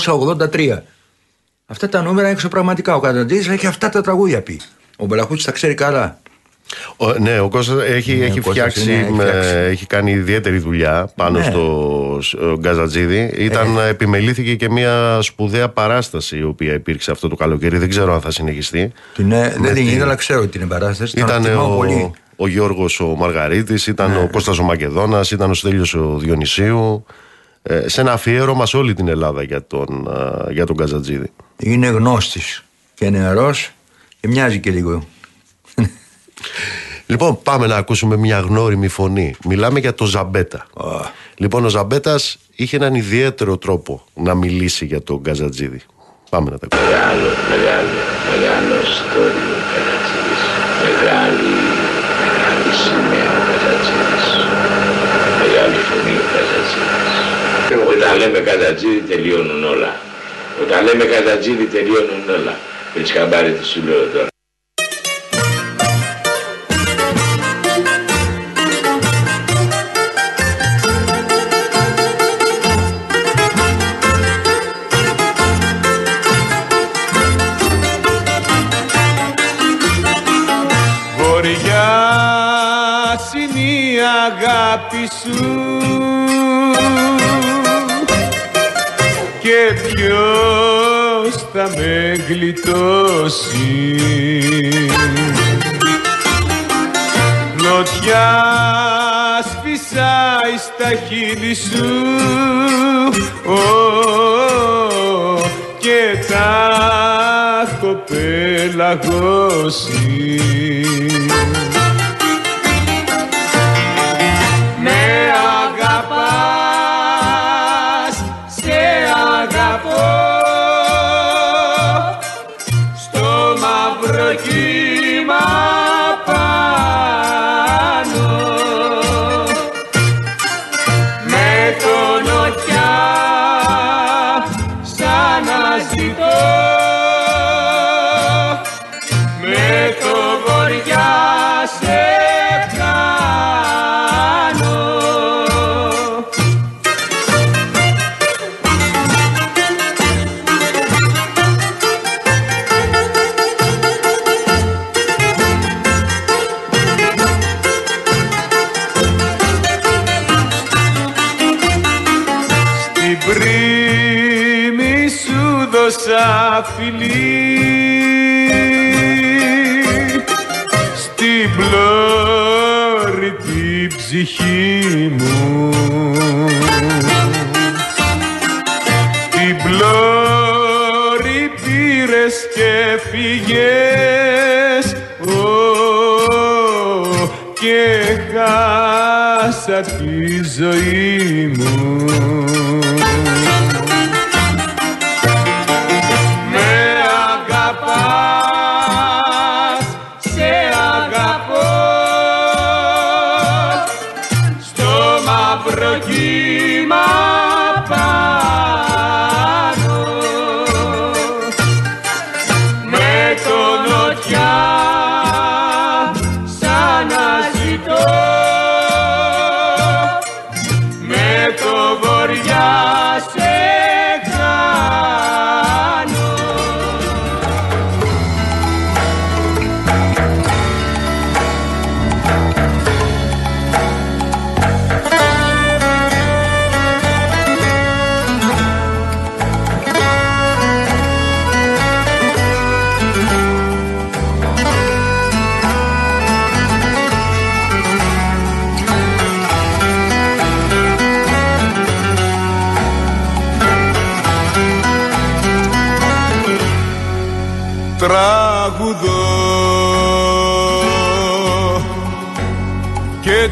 [0.05, 0.77] 583.
[1.65, 2.95] Αυτά τα νούμερα έξω πραγματικά.
[2.95, 4.59] Ο Καταντζή έχει αυτά τα τραγούδια πει.
[4.97, 6.19] Ο Μπελαχούτης τα ξέρει καλά.
[6.97, 9.49] Ο, ναι, ο Κώστας έχει, Ναι, έχει, ο Κώστας φτιάξει, είναι- έχει με- φτιάξει.
[9.55, 11.43] έχει κάνει ιδιαίτερη δουλειά πάνω Ναι.
[11.43, 13.31] στο σ- ο Γκαζατζίδη.
[13.37, 17.77] Ήταν, επιμελήθηκε και μια σπουδαία παράσταση η οποία υπήρξε αυτό το καλοκαίρι.
[17.77, 18.91] Δεν ξέρω αν θα συνεχιστεί.
[19.13, 21.15] Την, ε, δεν Με την τη- είδα, αλλά ξέρω ότι είναι παράσταση.
[21.15, 22.11] Τον Ήταν εκτιμάω ο, πολύ.
[22.37, 24.17] Ο Γιώργος ο Μαργαρίτης, ήταν Ναι.
[24.17, 27.05] ο Κώστας ο Μακεδόνας, ήταν ο Στέλιος ο Διονυσίου.
[27.63, 31.31] Ε, σε ένα αφιέρωμα σε όλη την Ελλάδα για τον, α, για τον Γκαζατζίδη.
[31.57, 32.63] Είναι γνώστης
[32.93, 33.71] και νεαρός
[34.19, 35.03] και μοιάζει και λίγο.
[37.09, 39.35] Λοιπόν, πάμε να ακούσουμε μια γνώριμη φωνή.
[39.45, 40.65] Μιλάμε για τον Ζαμπέτα.
[41.35, 45.81] Λοιπόν, ο Ζαμπέτας είχε έναν ιδιαίτερο τρόπο να μιλήσει για τον Γκαζατζίδη.
[46.29, 46.89] Πάμε να τα ακούσουμε.
[46.97, 47.97] Μεγάλο, μεγάλο,
[48.31, 50.41] μεγάλο στόριο ο Κατατζίδης.
[50.87, 51.53] Μεγάλη,
[52.23, 54.25] μεγάλη σημαία ο Κατατζίδης.
[55.43, 57.15] Μεγάλη φωνή ο Κατατζίδης.
[58.07, 59.99] Όταν λέμε Κατατζίδη τελειώνουν όλα.
[60.61, 62.57] Όταν λέμε Κατατζίδη τελειώνουν όλα.
[62.95, 64.27] Έχεις χαμπάρι τι σου λέω τώρα.
[91.77, 93.95] Με γλιτώσει.
[97.55, 98.29] Νοτιά
[99.43, 101.89] σφυσάει στα χείλη σου.
[103.45, 103.59] Ω,
[105.77, 106.67] και τα
[107.65, 109.85] έχω πελαγώσει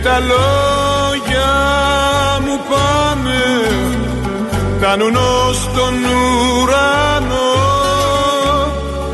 [0.06, 1.53] τα λόγια
[2.45, 3.45] μου πάνε
[4.78, 5.93] φτάνουν ως τον
[6.62, 7.53] ουρανό.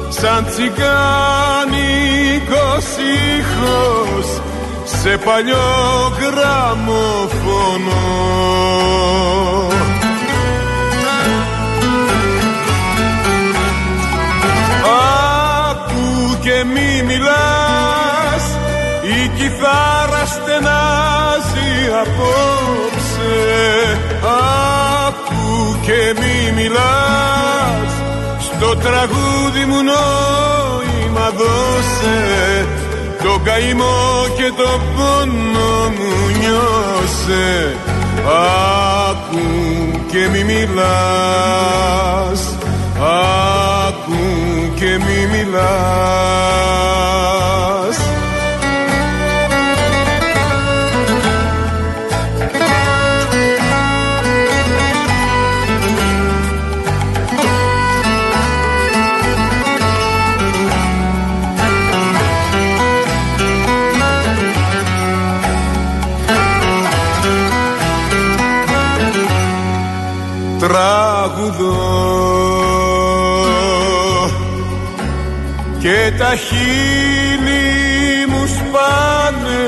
[0.10, 0.86] Σαν τσιγκάνικος
[3.38, 4.28] ήχος
[4.84, 5.70] σε παλιό
[6.20, 8.06] γραμμοφωνό.
[15.70, 18.11] Άκου και μη μιλάς
[19.20, 23.38] η κιθάρα στενάζει απόψε.
[25.08, 25.46] Άκου
[25.86, 27.92] και μη μιλάς.
[28.40, 32.22] Στο τραγούδι μου νόημα δώσε.
[33.24, 34.00] Το καημό
[34.38, 37.50] και το πόνο μου νιώσε.
[39.10, 39.48] Άκου
[40.12, 42.42] και μη μιλάς.
[43.88, 44.22] Άκου
[44.76, 47.41] και μη μιλάς
[76.22, 77.62] τα χείλη
[78.28, 79.66] μου σπάνε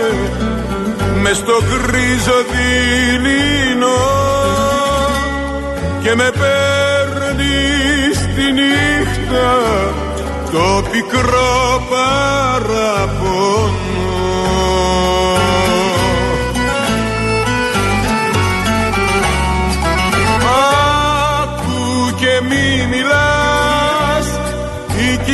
[1.22, 4.04] μες στο γκρίζο δειλινό
[6.02, 9.52] και με παίρνεις στη νύχτα
[10.52, 11.73] το πικρό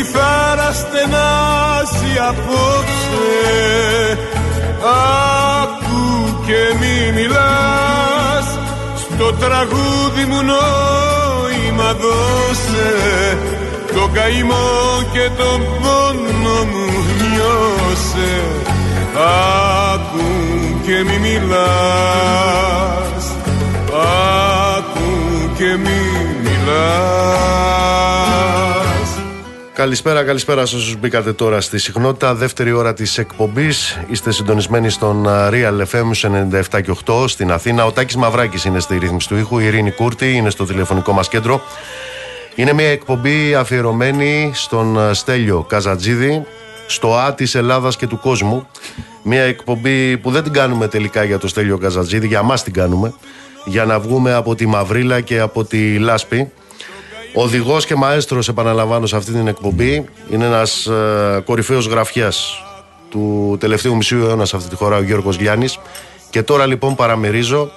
[0.10, 3.28] κιθάρα στενάζει απόψε.
[5.62, 6.06] Άκου
[6.46, 8.48] και μη μιλάς.
[8.96, 12.92] Στο τραγούδι μου νόημα δώσε.
[13.94, 14.70] Το καημό
[15.12, 16.88] και τον πόνο μου
[17.32, 18.34] νιώσε.
[19.94, 20.28] Άκου
[20.86, 23.26] και μη μιλάς.
[24.76, 25.10] Άκου
[25.58, 26.02] και μη
[26.44, 27.30] μιλάς
[29.80, 32.36] Καλησπέρα, καλησπέρα σε όσους μπήκατε τώρα στη συχνότητα.
[32.36, 34.00] Δεύτερη ώρα της εκπομπής.
[34.08, 36.12] Είστε συντονισμένοι στον Real FM
[36.72, 37.86] 97 και 8 στην Αθήνα.
[37.86, 39.60] Ο Τάκης Μαυράκης είναι στη ρύθμιση του ήχου.
[39.60, 41.62] Η Ειρήνη Κούρτη είναι στο τηλεφωνικό μας κέντρο.
[42.56, 46.46] Είναι μια εκπομπή αφιερωμένη στον Στέλιο Καζατζίδη,
[46.88, 48.68] στο Α της Ελλάδας και του κόσμου.
[49.24, 53.14] Μια εκπομπή που δεν την κάνουμε τελικά για το Στέλιο Καζατζίδη, για μας την κάνουμε.
[53.66, 56.52] Για να βγούμε από τη Μαυρίλα και από τη Λάσπη.
[57.34, 62.64] Οδηγός και μαέστρος, επαναλαμβάνω σε αυτή την εκπομπή, είναι ένας ε, κορυφαίος γραφιάς
[63.10, 65.80] του τελευταίου μισού αιώνα σε αυτή τη χώρα, ο Γιώργος Γιάννης.
[66.30, 67.72] Και τώρα λοιπόν παραμερίζω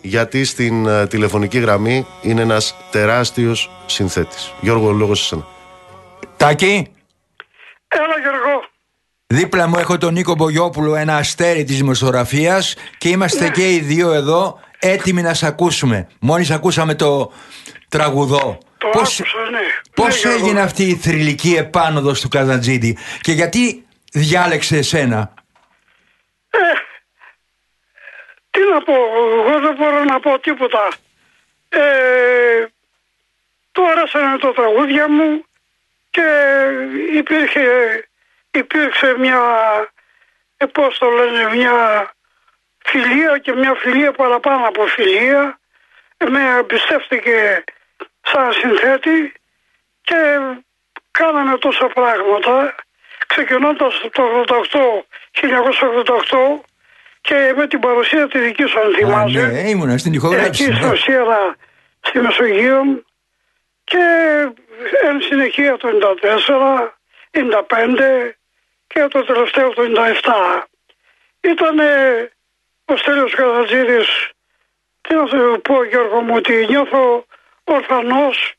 [0.00, 4.52] γιατί στην ε, τηλεφωνική γραμμή είναι ένας τεράστιος συνθέτης.
[4.60, 5.46] Γιώργο, λόγος σε σένα.
[6.36, 6.88] Τάκη;
[7.88, 8.62] Έλα, Γιώργο.
[9.26, 13.50] Δίπλα μου έχω τον Νίκο Μπογιόπουλο, ένα αστέρι της δημοσιογραφίας και είμαστε ναι.
[13.50, 16.08] και οι δύο εδώ έτοιμοι να σε ακούσουμε.
[16.20, 17.32] Μόλις ακούσαμε το
[17.88, 18.58] τραγουδό.
[18.84, 19.58] Το πώς, άκουσα, ναι.
[19.94, 25.34] Πώς ναι, έγινε αυτή η θρηλυκή επάνωδος του Καζαντζίδη και γιατί διάλεξε εσένα;
[26.50, 26.58] Ε,
[28.50, 28.94] τι να πω,
[29.38, 30.88] εγώ δεν μπορώ να πω τίποτα.
[31.68, 31.80] Ε,
[33.72, 35.44] τώρα άρεσαν το τραγούδια μου
[36.10, 36.26] και
[37.12, 37.66] υπήρχε,
[38.50, 39.40] υπήρξε μια,
[40.56, 41.74] ε, πώς το λένε, μια
[42.84, 45.58] φιλία και μια φιλία παραπάνω από φιλία.
[46.28, 47.64] Με εμπιστεύτηκε
[48.24, 49.32] σαν συνθέτη
[50.02, 50.20] και
[51.10, 52.74] κάναμε τόσα πράγματα
[53.26, 56.64] ξεκινώντας το 88, 1988
[57.20, 59.46] και με την παρουσία της δικής σου αν θυμάσαι.
[59.46, 60.64] Ναι, ήμουνα στην ηχογράφηση.
[60.64, 61.56] Εκεί στο Σιέρα
[62.00, 63.04] στη Μεσογείο
[63.84, 64.04] και
[65.02, 66.92] εν συνεχεία το 94,
[67.30, 68.34] 95
[68.86, 70.62] και το τελευταίο το 97.
[71.40, 71.78] Ήταν
[72.84, 74.30] ο Στέλιος Καρατζίδης,
[75.00, 77.26] τι να σου πω Γιώργο μου, ότι νιώθω
[77.64, 78.54] ορφανός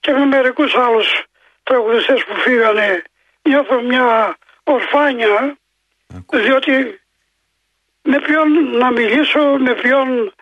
[0.00, 1.22] και με μερικούς άλλους
[1.62, 3.02] τραγουδιστές που φύγανε
[3.42, 5.56] νιώθω μια ορφάνια
[6.32, 7.00] διότι
[8.02, 10.34] με ποιον να μιλήσω, με ποιον,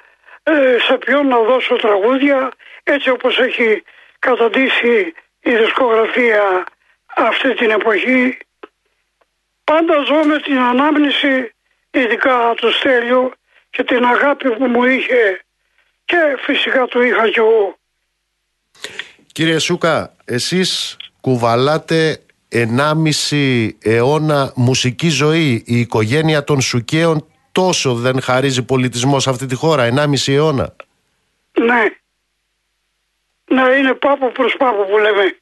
[0.43, 2.51] ε, σε ποιον να δώσω τραγούδια
[2.83, 3.83] έτσι όπως έχει
[4.19, 6.65] καταντήσει η δισκογραφία
[7.07, 8.39] αυτή την εποχή.
[9.65, 11.55] Πάντα ζω με την ανάμνηση
[11.91, 13.33] ειδικά του Στέλιου
[13.71, 15.41] και την αγάπη που μου είχε
[16.05, 17.78] και φυσικά του είχα κι εγώ
[19.39, 22.23] Κύριε Σούκα, εσείς κουβαλάτε
[23.31, 25.63] 1,5 αιώνα μουσική ζωή.
[25.67, 30.77] Η οικογένεια των Σουκαίων τόσο δεν χαρίζει πολιτισμό σε αυτή τη χώρα, 1,5 αιώνα.
[31.53, 31.85] Ναι.
[33.45, 35.39] Να είναι πάπο προς πάπο που λέμε.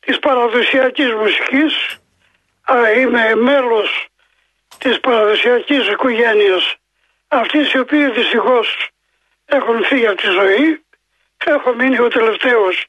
[0.00, 1.98] Της παραδοσιακής μουσικής,
[2.62, 4.08] α, είμαι μέλος
[4.78, 6.76] της παραδοσιακής οικογένειας
[7.28, 8.90] αυτής οι οποίοι δυστυχώς
[9.44, 10.85] έχουν φύγει από τη ζωή,
[11.44, 12.86] έχω μείνει ο τελευταίος.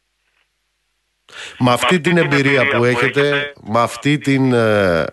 [1.60, 4.54] Με αυτή την εμπειρία που έχετε, με αυτή την...
[4.54, 5.06] ε,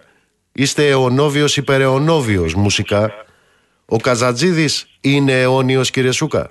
[0.53, 3.24] είστε αιωνόβιος υπεραιωνόβιος μουσικά.
[3.87, 6.51] Ο Καζατζίδης είναι αιώνιος κύριε Σούκα;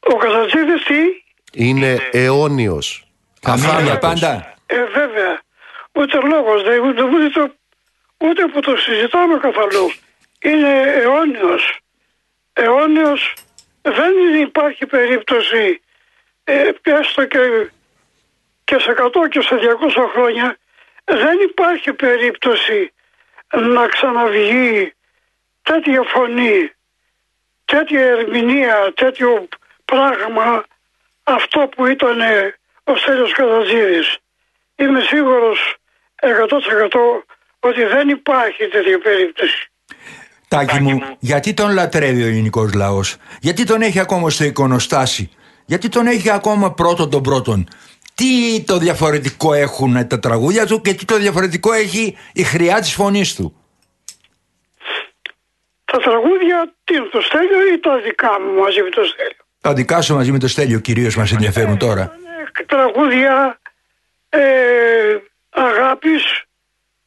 [0.00, 0.94] Ο Καζατζίδης τι,
[1.52, 3.04] Είναι αιώνιος.
[3.40, 4.00] Καμία για Αθάνατος.
[4.20, 4.54] πάντα.
[4.66, 5.40] ε, βέβαια,
[5.92, 7.54] ούτε λόγος δεν, ούτε, ούτε, το-
[8.26, 9.92] ούτε που το συζητάμε καθόλου.
[10.42, 11.78] Είναι αιώνιος.
[12.52, 13.34] Αιώνιος
[13.82, 15.82] δεν υπάρχει περίπτωση
[16.44, 17.70] ε, έστω και,
[18.64, 19.58] και σε 100 και σε
[19.94, 20.56] 200 χρόνια
[21.04, 22.92] δεν υπάρχει περίπτωση
[23.52, 24.94] να ξαναβγεί
[25.62, 26.72] τέτοια φωνή,
[27.64, 29.48] τέτοια ερμηνεία, τέτοιο
[29.84, 30.64] πράγμα
[31.22, 32.20] αυτό που ήταν
[32.84, 34.18] ο Στέλιος Καζατζίδης.
[34.76, 35.76] Είμαι σίγουρος
[36.20, 37.22] 100%
[37.60, 39.71] ότι δεν υπάρχει τέτοια περίπτωση.
[40.52, 45.30] Τάκη μου, γιατί τον λατρεύει ο ελληνικός λαός, Γιατί τον έχει ακόμα στο εικονοστάσι,
[45.64, 47.68] Γιατί τον έχει ακόμα πρώτον τον πρώτον;
[48.14, 52.92] Τι το διαφορετικό έχουν τα τραγούδια του και τι το διαφορετικό έχει η χρειά της
[52.92, 53.56] φωνής του;
[55.84, 59.72] Τα τραγούδια τι είναι το Στέλιο ή τα δικά μου μαζί με το Στέλιο; Τα
[59.72, 62.16] δικά σου μαζί με το Στέλιο κυρίως μας ενδιαφέρουν τώρα.
[62.66, 63.60] Τραγούδια
[64.28, 64.40] ε,
[65.50, 66.42] αγάπης,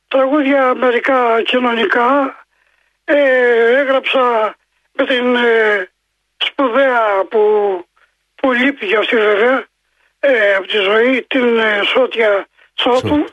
[0.07, 2.44] τραγούδια μερικά κοινωνικά.
[3.05, 4.55] Ε, έγραψα
[4.91, 5.89] με την ε,
[6.37, 7.41] σπουδαία που,
[8.35, 9.65] που λείπει για αυτή βέβαια
[10.19, 13.25] ε, από τη ζωή την ε, Σότια Τσότου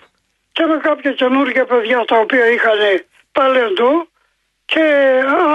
[0.52, 4.06] και με κάποια καινούργια παιδιά τα οποία είχαν ταλέντο
[4.64, 4.84] και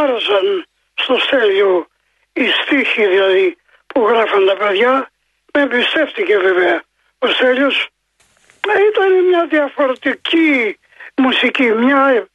[0.01, 1.87] άρεσαν στο Στέλιο
[2.33, 3.57] οι στίχοι δηλαδή
[3.87, 5.09] που γράφαν τα παιδιά.
[5.53, 6.83] Με εμπιστεύτηκε βέβαια
[7.19, 7.87] ο Στέλιος.
[8.67, 10.79] Ε, ήταν μια διαφορετική
[11.15, 12.27] μουσική μια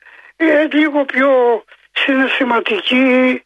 [0.51, 3.43] ε, λίγο πιο συναισθηματική.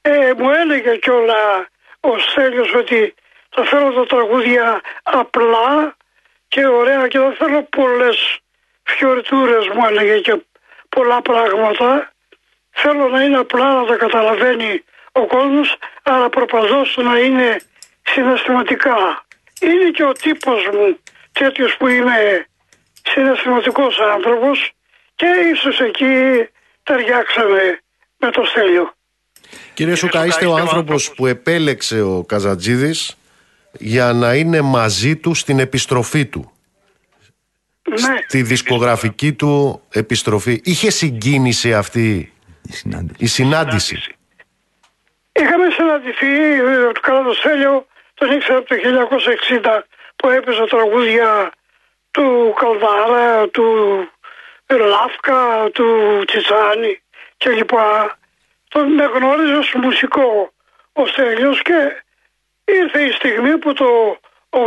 [0.00, 1.68] Ε, μου έλεγε κιόλα
[2.00, 3.14] ο Στέλιος ότι
[3.50, 5.96] θα θέλω τα τραγούδια απλά
[6.48, 8.38] και ωραία και δεν θέλω πολλές
[8.82, 10.42] φιωριτούρες μου έλεγε και
[10.88, 12.12] πολλά πράγματα.
[12.70, 17.60] Θέλω να είναι απλά να τα καταλαβαίνει ο κόσμος αλλά προπαζώς να είναι
[18.02, 19.24] συναισθηματικά.
[19.60, 20.98] Είναι και ο τύπος μου
[21.32, 22.46] τέτοιος που είμαι
[23.02, 24.72] συναισθηματικός άνθρωπος
[25.18, 26.14] και ίσως εκεί
[26.82, 27.80] ταιριάξαμε
[28.16, 28.92] με το Στέλιο.
[29.74, 33.16] Κύριε Σούκα, είστε ο άνθρωπος που επέλεξε ο Καζατζίδης
[33.72, 36.52] για να είναι μαζί του στην επιστροφή του.
[37.88, 40.60] Ναι, Στη δισκογραφική του επιστροφή.
[40.64, 43.24] Είχε συγκίνηση αυτή Η συνάντηση.
[43.24, 43.96] η συνάντηση;
[45.32, 48.74] είχαμε συναντηθεί ε, το καλά το Στέλιο τον ήξερα από το
[49.70, 49.80] 1960
[50.16, 51.52] που έπαιζε τραγούδια
[52.10, 53.64] του Καλδάρα, του
[54.76, 57.02] Λάφκα, του Τσιτσάνη
[57.36, 58.18] και λοιπά.
[58.68, 60.52] Τον με γνώριζε ως μουσικό
[60.92, 62.02] ο Στέλιος και
[62.64, 64.18] ήρθε η στιγμή που το
[64.50, 64.60] 88,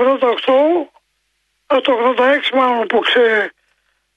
[1.68, 2.24] α, το 86
[2.54, 3.54] μάλλον που, ξε,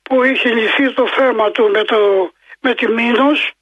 [0.03, 3.53] που είχε λυθεί το θέμα του με, το, με τη Μήνος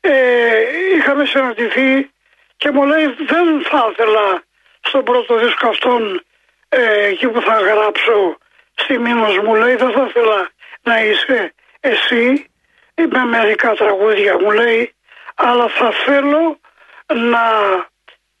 [0.00, 0.62] ε,
[0.96, 2.10] είχαμε συναντηθεί
[2.56, 4.42] και μου λέει δεν θα ήθελα
[4.80, 6.22] στον πρώτο δίσκο αυτόν
[6.68, 8.38] ε, εκεί που θα γράψω
[8.74, 10.50] στη Μήνος μου λέει δεν θα ήθελα
[10.82, 12.50] να είσαι εσύ
[12.94, 14.94] με μερικά τραγούδια μου λέει
[15.34, 16.60] αλλά θα θέλω
[17.06, 17.42] να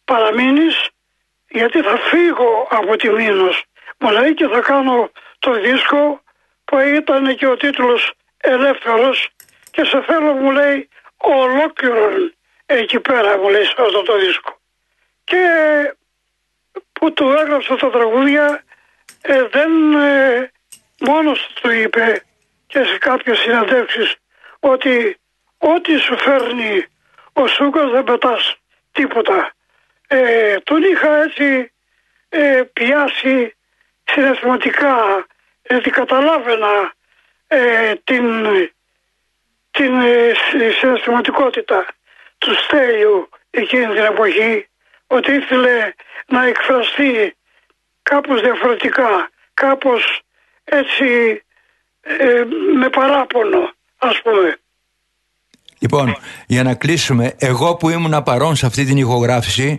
[0.04, 0.88] παραμείνεις
[1.48, 3.64] γιατί θα φύγω από τη Μήνος.
[3.98, 6.22] Μου λέει και θα κάνω το δίσκο
[6.64, 9.28] που ήταν και ο τίτλος Ελεύθερος
[9.70, 12.34] και σε θέλω μου λέει ολόκληρον
[12.66, 14.58] εκεί πέρα μου λέει σε αυτό το δίσκο.
[15.24, 15.42] Και
[16.92, 18.64] που του έγραψα τα τραγούδια
[19.20, 20.50] ε, δεν ε,
[21.00, 22.22] μόνος του το είπε
[22.68, 24.16] και σε κάποιες συναντεύξεις
[24.60, 25.18] ότι
[25.58, 26.84] ό,τι σου φέρνει
[27.32, 28.56] ο Σούκας δεν πετάς
[28.92, 29.52] τίποτα.
[30.06, 31.72] Ε, τον είχα έτσι
[32.28, 33.56] ε, πιάσει
[34.04, 35.26] συναισθηματικά
[35.62, 36.92] γιατί καταλάβαινα
[37.46, 38.46] ε, την,
[39.70, 40.32] την ε,
[40.80, 41.86] συναισθηματικότητα
[42.38, 44.68] του Στέλιου εκείνη την εποχή
[45.06, 45.92] ότι ήθελε
[46.26, 47.36] να εκφραστεί
[48.02, 50.20] κάπως διαφορετικά, κάπως
[50.64, 51.42] έτσι
[52.18, 52.44] ε,
[52.78, 54.58] με παράπονο ας πούμε.
[55.78, 59.76] Λοιπόν, για να κλείσουμε, εγώ που ήμουν παρόν σε αυτή την ηχογράφηση,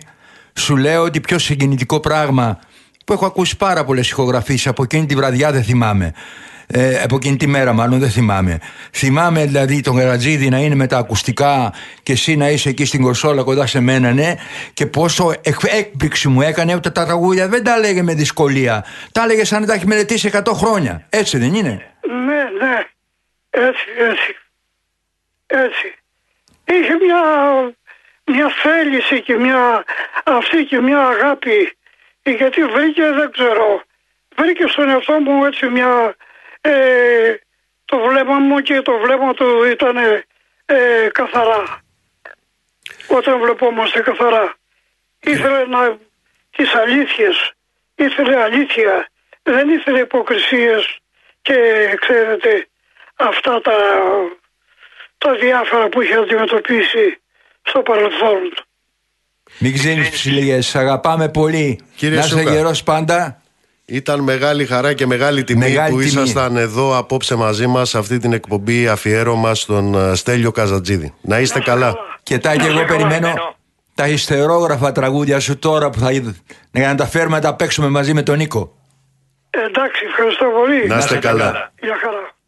[0.54, 2.58] σου λέω ότι πιο συγκινητικό πράγμα
[3.04, 6.12] που έχω ακούσει πάρα πολλές ηχογραφήσεις από εκείνη τη βραδιά δεν θυμάμαι.
[6.72, 8.58] Ε, από εκείνη τη μέρα μάλλον δεν θυμάμαι.
[8.92, 13.02] Θυμάμαι δηλαδή τον Καρατζίδη να είναι με τα ακουστικά και εσύ να είσαι εκεί στην
[13.02, 14.34] κονσόλα κοντά σε μένα, ναι,
[14.74, 18.84] και πόσο εκ- έκπληξη μου έκανε ότι τα τραγούδια δεν τα έλεγε με δυσκολία.
[19.12, 21.06] Τα έλεγε σαν να τα έχει μελετήσει 100 χρόνια.
[21.08, 21.92] Έτσι δεν είναι;
[22.26, 22.86] Ναι, ναι.
[23.50, 24.34] Έτσι, έτσι.
[25.46, 25.94] Έτσι.
[26.64, 27.22] Είχε μια,
[28.26, 29.84] μια θέληση και μια
[30.24, 31.76] αυτή και μια αγάπη.
[32.22, 33.82] Γιατί βρήκε, δεν ξέρω,
[34.36, 36.14] βρήκε στον εαυτό μου έτσι μια...
[36.60, 37.34] Ε,
[37.84, 39.96] το βλέμμα μου και το βλέμμα του ήταν
[40.66, 41.80] ε, καθαρά.
[43.06, 44.54] Όταν βλεπόμαστε καθαρά.
[45.20, 45.98] Ήθελε να
[46.56, 47.52] τις αλήθειες.
[47.94, 49.08] Ήθελε αλήθεια.
[49.42, 50.98] Δεν ήθελε υποκρισίες
[51.42, 51.54] και
[52.00, 52.66] ξέρετε
[53.16, 53.76] αυτά τα,
[55.18, 57.20] τα διάφορα που είχε αντιμετωπίσει
[57.62, 58.54] στο παρελθόν.
[59.58, 60.58] Μην ξύνει ψηλίε.
[60.72, 61.80] Αγαπάμε πολύ.
[61.96, 62.52] Κύριε να είσαι Σούκα.
[62.52, 63.39] γερός πάντα.
[63.90, 66.10] Ήταν μεγάλη χαρά και μεγάλη τιμή Μεγάλη που τιμή.
[66.10, 71.14] ήσασταν εδώ απόψε μαζί μας σε αυτή την εκπομπή αφιέρωμα στον ε, Στέλιο Καζατζίδη.
[71.20, 71.96] Να είστε καλά.
[72.22, 73.32] Και τα και εγώ περιμένω
[73.94, 78.14] τα ιστερόγραφα τραγούδια σου τώρα που θα για να τα φέρουμε να τα παίξουμε μαζί
[78.14, 78.74] με τον Νίκο.
[79.50, 80.86] Εντάξει, ευχαριστώ πολύ.
[80.86, 81.72] Να είστε καλά.
[81.80, 82.39] Γεια χαρά.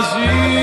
[0.00, 0.59] Μαζί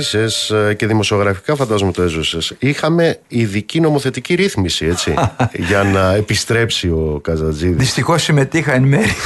[0.00, 2.54] έζησες και δημοσιογραφικά φαντάζομαι το έζησες.
[2.58, 5.14] Είχαμε ειδική νομοθετική ρύθμιση, έτσι,
[5.68, 7.76] για να επιστρέψει ο Καζατζίδης.
[7.76, 9.14] Δυστυχώς συμμετείχα εν μέρη.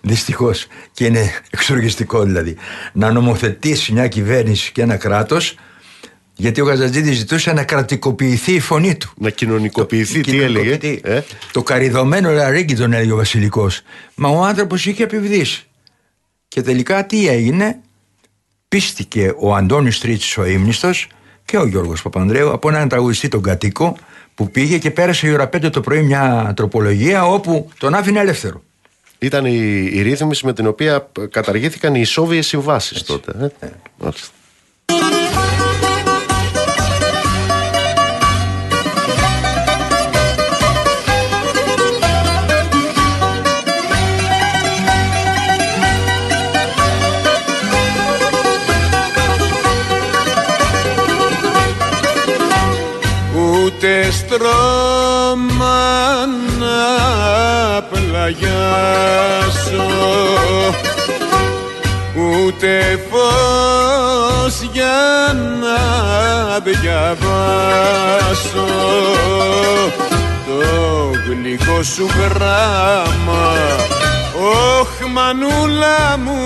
[0.00, 0.66] Δυστυχώς.
[0.92, 2.56] Και είναι εξοργιστικό δηλαδή.
[2.92, 5.54] Να νομοθετήσει μια κυβέρνηση και ένα κράτος
[6.36, 9.12] Γιατί ο Γαζατζίδης ζητούσε να κρατικοποιηθεί η φωνή του.
[9.16, 10.78] Να κοινωνικοποιηθεί, τι έλεγε.
[11.02, 11.20] Ε;
[11.52, 13.82] Το καριδωμένο λαρίγκι τον έλεγε ο Βασιλικός.
[14.14, 15.66] Μα ο άνθρωπος είχε επιβδίσει.
[16.48, 17.80] Και τελικά τι έγινε,
[18.72, 21.08] πίστηκε ο Αντώνης Τρίτσης ο ύμνηστος
[21.44, 23.96] και ο Γιώργος Παπανδρέου από έναν τραγουδιστή τον κατοίκο
[24.34, 28.62] που πήγε και πέρασε η ώρα 5 το πρωί μια τροπολογία όπου τον άφηνε ελεύθερο.
[29.18, 33.52] Ήταν η, η ρύθμιση με την οποία καταργήθηκαν οι ισόβιες συμβάσεις τότε.
[33.60, 33.70] Ε; Ε.
[58.32, 59.86] πλαγιάσω
[62.14, 65.78] ούτε φως για να
[66.58, 67.06] διαβάσω.
[70.46, 70.62] Το
[71.28, 73.52] γλυκό σου γράμμα
[74.34, 76.40] όχ μανούλα μου.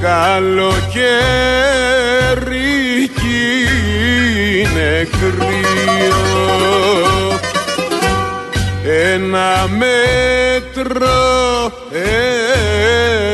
[0.00, 1.04] Καλοκαίρι
[4.60, 6.24] είναι κρύο
[9.12, 11.02] ένα μέτρο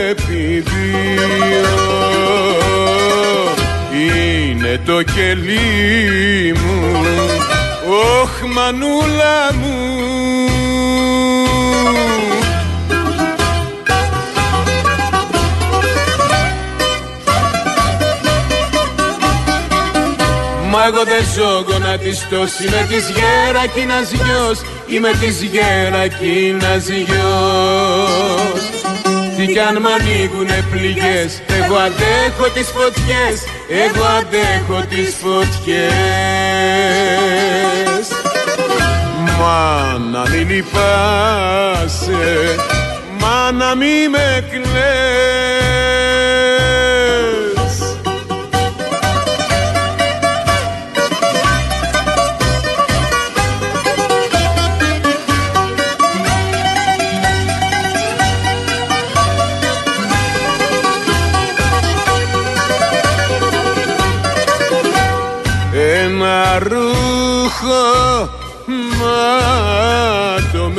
[0.09, 1.69] επί δύο.
[3.93, 7.01] Είναι το κελί μου
[8.23, 9.91] όχ μανούλα μου
[20.91, 28.63] Μα εγώ δεν ζω γονατιστός Είμαι της γερακίνας γιος Είμαι της γερακίνας γιος.
[29.37, 33.45] Τι κι αν μ' ανοίγουνε πληγές Εγώ αντέχω τις φωτιές
[33.85, 35.91] Εγώ αντέχω τις φωτιές.
[39.39, 42.57] Μα να μην λυπάσαι
[43.21, 46.00] Μα να μη με κλαις
[66.59, 68.29] ρούχο
[68.99, 70.71] ματωμένο.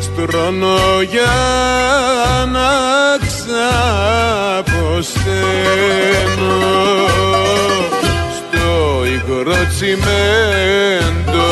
[0.00, 1.36] Στρώνω για
[2.52, 2.70] να
[3.26, 4.66] ξαποσταίνω.
[8.36, 8.66] Στο
[9.04, 11.48] υγρό τσιμέντο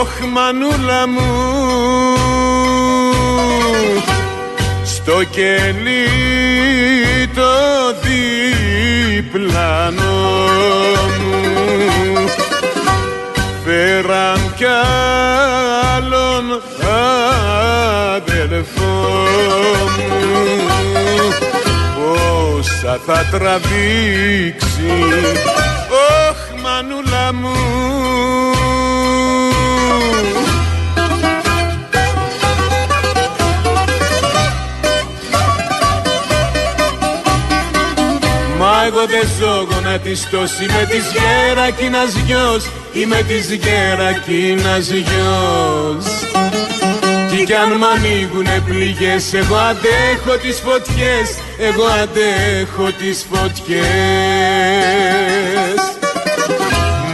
[0.00, 1.32] όχ μανούλα μου.
[4.84, 6.08] Στο κελί
[7.34, 7.42] το
[9.14, 10.20] διπλανό
[11.20, 12.28] μου.
[13.64, 14.64] Φέραν κι
[15.94, 16.62] άλλον
[18.16, 19.06] αδελφό
[19.96, 20.12] μου.
[21.96, 24.92] Πόσα θα τραβήξει
[25.90, 28.23] όχ μανούλα μου
[39.04, 46.04] εγώ δεν ζω γονατιστός Είμαι της γερακίνας γιος Είμαι της γερακίνας γιος
[47.30, 53.84] Τι κι αν μ' ανοίγουνε πληγές Εγώ αντέχω τις φωτιές Εγώ αντέχω τις φωτιές.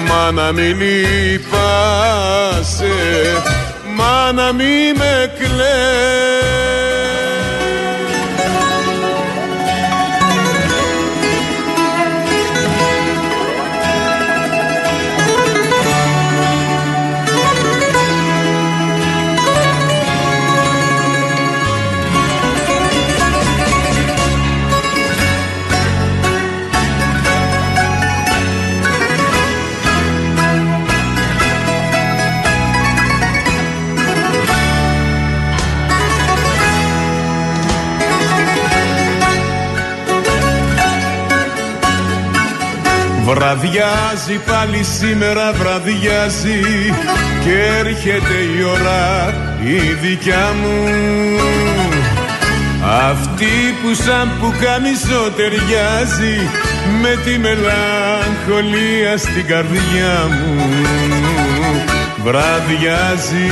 [0.07, 1.73] Μα να μην λυπάσαι
[3.97, 6.80] Μα να μην με κλαις
[43.35, 46.61] Βραδιάζει πάλι σήμερα βραδιάζει
[47.45, 50.85] και έρχεται η ώρα η δικιά μου.
[53.11, 56.49] Αυτή που σαν που καμισό ταιριάζει
[57.03, 60.65] με τη μελαγχολία στην καρδιά μου.
[62.25, 63.51] Βραδιάζει.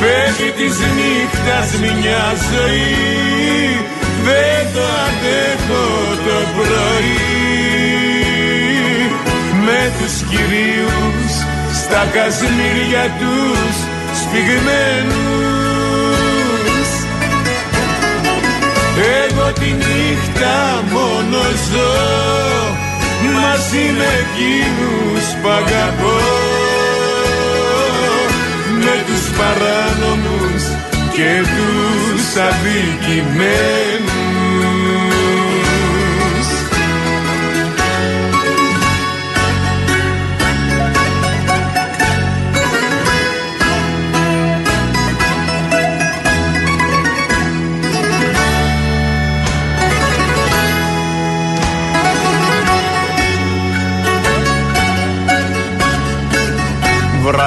[0.00, 3.28] Φεύγει της νύχτας μια ζωή
[4.28, 5.86] Δεν το αντέχω
[6.26, 7.18] το πρωί
[9.64, 11.32] Με τους κυρίους
[11.82, 13.74] στα κασμίρια τους
[14.20, 15.68] σφιγμένους
[19.24, 20.56] Εγώ τη νύχτα
[20.92, 21.96] μόνο ζω
[23.22, 26.20] μαζί με εκείνους που αγαπώ.
[28.82, 30.62] Με τους παράνομους
[31.14, 34.17] και τους αδικημένους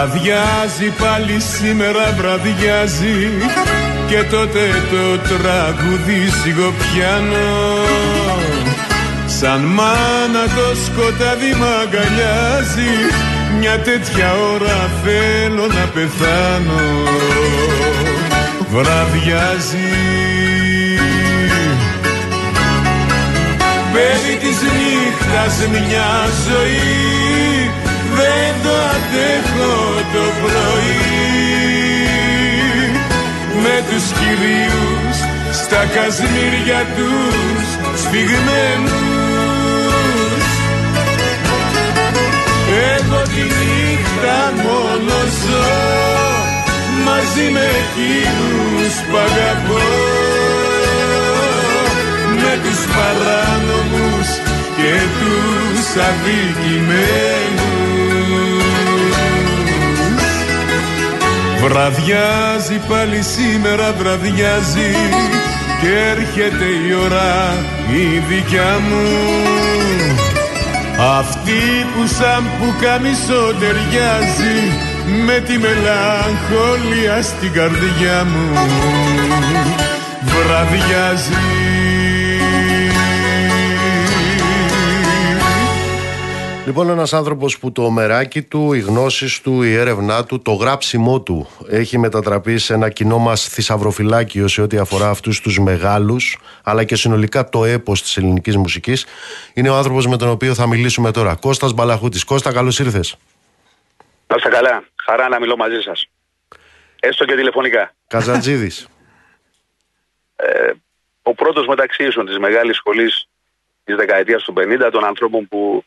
[0.02, 3.30] Βραδιάζει πάλι σήμερα βραδιάζει.
[4.08, 4.60] Και τότε
[4.92, 7.50] το τραγούδι σιγοπιάνω
[9.26, 12.94] Σαν μάνα το σκοτάδι μ' αγκαλιάζει.
[13.60, 16.82] Μια τέτοια ώρα θέλω να πεθάνω.
[18.72, 19.92] Βραδιάζει.
[23.94, 26.12] Παιδί της νύχτας μια
[26.48, 27.31] ζωή.
[27.31, 27.31] Δεν
[28.64, 29.76] το αντέχω
[30.14, 31.12] το πρωί.
[33.64, 35.18] Με τους κυρίους
[35.62, 37.68] στα κασμίρια τους
[38.02, 38.92] σφιγμένους.
[42.96, 45.68] Εγώ τη νύχτα μόνο ζω
[47.06, 49.84] μαζί με εκείνους που αγαπώ.
[52.42, 54.30] Με τους παράνομους
[54.78, 57.81] και τους αδικημένους
[61.62, 64.92] Βραδιάζει πάλι σήμερα βραδιάζει
[65.82, 67.54] και έρχεται η ώρα
[67.92, 69.08] η δικιά μου.
[71.20, 71.62] Αυτή
[71.94, 74.58] που σαν που καμισό ταιριάζει
[75.26, 78.50] με τη μελαγχολία στην καρδιά μου.
[80.22, 81.71] Βραδιάζει
[86.72, 91.22] Λοιπόν, ένας άνθρωπος που το μεράκι του, οι γνώσεις του, η έρευνά του, το γράψιμό
[91.22, 96.84] του έχει μετατραπεί σε ένα κοινό μας θησαυροφυλάκιο σε ό,τι αφορά αυτούς τους μεγάλους, αλλά
[96.84, 99.06] και συνολικά το έπος της ελληνικής μουσικής,
[99.54, 101.36] είναι ο άνθρωπος με τον οποίο θα μιλήσουμε τώρα.
[101.36, 102.24] Κώστας Μπαλαχούτης.
[102.24, 103.16] Κώστα, καλώς ήρθες.
[104.28, 104.84] Να είστε καλά.
[105.06, 106.08] Χαρά να μιλώ μαζί σας.
[107.00, 107.94] Έστω και τηλεφωνικά.
[108.08, 108.72] Καζαντζίδη.
[110.36, 110.72] ε,
[111.22, 113.28] ο πρώτος μεταξύ ίσων της μεγάλης σχολής
[113.84, 115.84] της δεκαετίας του 50, των ανθρώπων που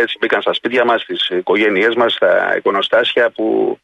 [0.00, 3.78] έτσι μπήκαν στα σπίτια μας, στις οικογένειές μας, στα εικονοστάσια που,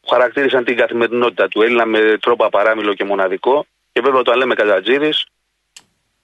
[0.00, 3.66] που χαρακτήρισαν την καθημερινότητα του Έλληνα με τρόπο απαράμιλο και μοναδικό.
[3.92, 5.10] Και βέβαια όταν λέμε Καζατζίδη,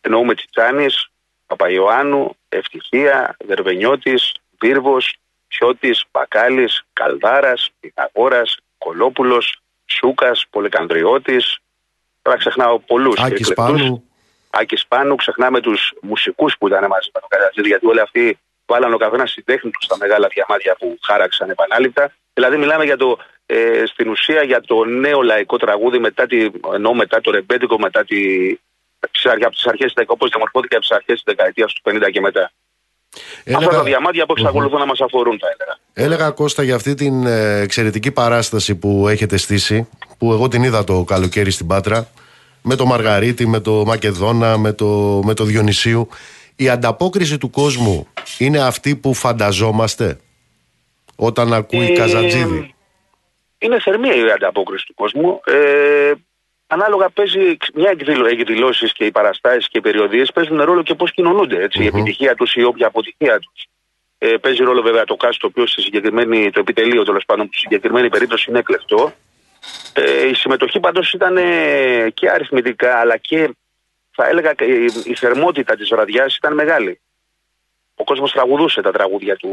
[0.00, 1.08] εννοούμε Τσιτσάνης,
[1.46, 4.96] Παπαϊωάννου, Ευτυχία, Δερβενιώτης, Βίρβο,
[5.48, 11.58] Πιώτη, Μπακάλης, Καλδάρας, Πυθαγόρας, Κολόπουλος, Σούκας, Πολεκανδριώτης.
[12.22, 13.20] Τώρα ξεχνάω πολλούς.
[13.20, 14.04] Άκης Πάνου.
[14.50, 18.92] Άκης Πάνου, ξεχνάμε τους μουσικούς που ήταν μαζί με τον Καζατζίδη, γιατί όλοι αυτοί βάλαν
[18.92, 22.12] ο καθένας στην τέχνη τους στα μεγάλα διαμάδια που χάραξαν επανάληπτα.
[22.32, 26.92] Δηλαδή, μιλάμε για το, ε, στην ουσία για το νέο λαϊκό τραγούδι μετά, τη, ενώ
[26.92, 28.18] μετά το ρεμπέτικο, μετά τη,
[29.44, 32.52] από τις αρχές όπως διαμορφώθηκε από τις αρχές της δεκαετίας του 50 και μετά.
[33.44, 33.64] Έλεγα...
[33.64, 35.78] Αυτά τα διαμάδια που εξακολουθούν να μας αφορούν, θα έλεγα.
[35.92, 39.88] Έλεγα Κώστα για αυτή την ε, εξαιρετική παράσταση που έχετε στήσει,
[40.18, 42.08] που εγώ την είδα το καλοκαίρι στην Πάτρα,
[42.62, 46.08] με το Μαργαρίτη, με το Μακεδόνα, με το, με το Διονυσίου
[46.56, 48.06] η ανταπόκριση του κόσμου
[48.38, 50.20] είναι αυτή που φανταζόμαστε
[51.16, 52.74] όταν ακούει ε, Καζαντζίδη;
[53.58, 55.40] Είναι θερμή η ανταπόκριση του κόσμου.
[55.44, 56.12] Ε,
[56.66, 57.96] ανάλογα παίζει μια
[58.30, 61.68] εκδηλώσεις και οι παραστάσεις και οι περιοδίες παίζουν ρόλο και πώς κοινωνούνται.
[61.72, 63.66] Η επιτυχία τους ή όποια αποτυχία τους.
[64.18, 67.56] Ε, παίζει ρόλο βέβαια το κάστρο το οποίος στη συγκεκριμένη, το επιτελείο τέλος πάντων, στη
[67.56, 69.12] συγκεκριμένη περίπτωση είναι εκλεκτό.
[69.92, 71.36] Ε, η συμμετοχή πάντως ήταν
[72.14, 73.50] και αριθμητικά αλλά και
[74.16, 74.54] θα έλεγα
[75.04, 77.00] η θερμότητα της βραδιάς ήταν μεγάλη.
[77.94, 79.50] Ο κόσμος τραγουδούσε τα τραγούδια του,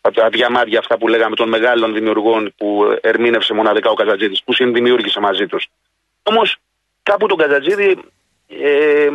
[0.00, 5.20] τα διαμάδια αυτά που λέγαμε των μεγάλων δημιουργών που ερμήνευσε μοναδικά ο Καζατζίδης, που συνδημιούργησε
[5.20, 5.66] μαζί τους.
[6.22, 6.56] Όμως
[7.02, 7.98] κάπου τον Καζατζίδη
[8.48, 9.08] ε,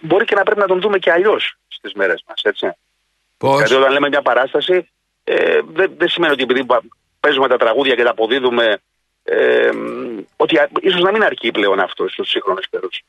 [0.00, 2.72] μπορεί και να πρέπει να τον δούμε και αλλιώς στις μέρες μας, έτσι.
[3.38, 4.88] Πώς; Δηλαδή όταν λέμε μια παράσταση,
[5.24, 6.66] ε, δεν, δεν σημαίνει ότι επειδή
[7.20, 8.78] παίζουμε τα τραγούδια και τα αποδίδουμε,
[9.22, 9.70] ε,
[10.36, 13.02] ότι ίσως να μην αρκεί πλέον αυτό στους σύγχρονους καιρούς.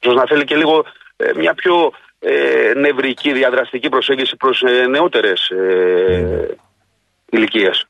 [0.00, 0.84] Ίσως να θέλει και λίγο
[1.16, 6.56] ε, μια πιο ε, νευρική διαδραστική προσέγγιση προς ε, νεότερες ε,
[7.30, 7.84] ηλικίες.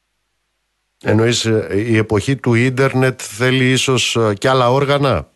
[1.05, 5.29] Εννοείς ε, η εποχή του ίντερνετ θέλει ίσως ε, και άλλα όργανα;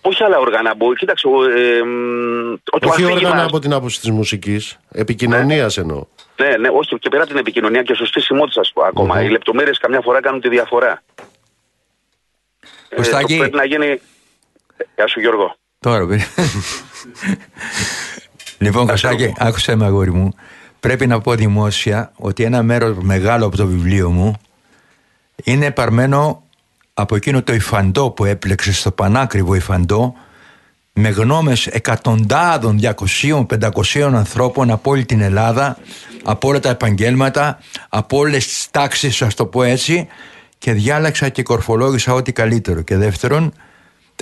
[0.00, 0.74] Όχι άλλα όργανα.
[0.74, 5.76] Μπορεί, κοίταξε, ο, ε, μ, το Όχι αφήγημα- όργανα από την άποψη της μουσικής, επικοινωνίας
[5.76, 6.04] εννοώ.
[6.40, 9.22] Ναι, ναι, όχι και πέρα από την επικοινωνία και σωστής σημότητα, ας πω ακόμα.
[9.22, 11.02] Οι λεπτομέρειες καμιά φορά κάνουν τη διαφορά.
[12.88, 13.32] Ε, Κωστάκη.
[13.34, 14.00] το πρέπει να γίνει.
[14.94, 15.56] Γεια σου, Γιώργο.
[15.82, 16.24] Τώρα, παιδί.
[18.58, 20.32] λοιπόν, Κωστάκη, άκουσε με αγόρι μου.
[20.80, 24.34] Πρέπει να πω δημόσια ότι ένα μέρος μεγάλο από το βιβλίο μου
[25.44, 26.42] είναι παρμένο
[26.94, 30.14] από εκείνο το υφαντό που έπλεξε στο πανάκριβο υφαντό
[30.92, 32.80] με γνώμες εκατοντάδων,
[33.20, 35.78] 200, 500 ανθρώπων από όλη την Ελλάδα,
[36.24, 37.58] από όλα τα επαγγέλματα,
[37.88, 40.08] από όλες τις τάξεις, ας το πω έτσι,
[40.58, 42.82] και διάλεξα και κορφολόγησα ό,τι καλύτερο.
[42.82, 43.52] Και δεύτερον,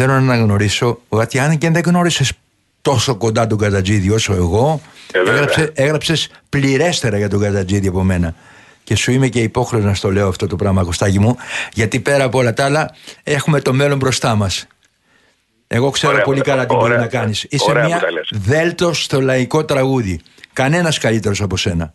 [0.01, 2.33] θέλω να αναγνωρίσω ότι αν και δεν γνώρισες
[2.83, 4.81] τόσο κοντά τον Κατατζίδη όσο εγώ,
[5.13, 5.33] βέβαια.
[5.35, 8.35] έγραψε, έγραψες πληρέστερα για τον Κατατζίδη από μένα.
[8.85, 11.37] Και σου είμαι και υπόχρεος να στο λέω αυτό το πράγμα, Κωστάκη μου,
[11.73, 14.67] γιατί πέρα από όλα τα άλλα έχουμε το μέλλον μπροστά μας.
[15.67, 17.47] Εγώ ξέρω Ωραία, πολύ καλά τι ωραία, μπορεί να κάνεις.
[17.49, 18.29] Είσαι ωραία που μια τα λες.
[18.35, 20.21] δέλτο στο λαϊκό τραγούδι.
[20.53, 21.93] Κανένας καλύτερος από σένα.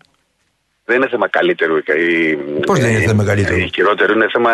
[0.86, 1.80] Δεν είναι θέμα καλύτερου.
[1.84, 2.36] και η-
[2.66, 4.50] Πώς δεν είναι η- θέμα καλύτερου; Η χειρότερο είναι θέμα.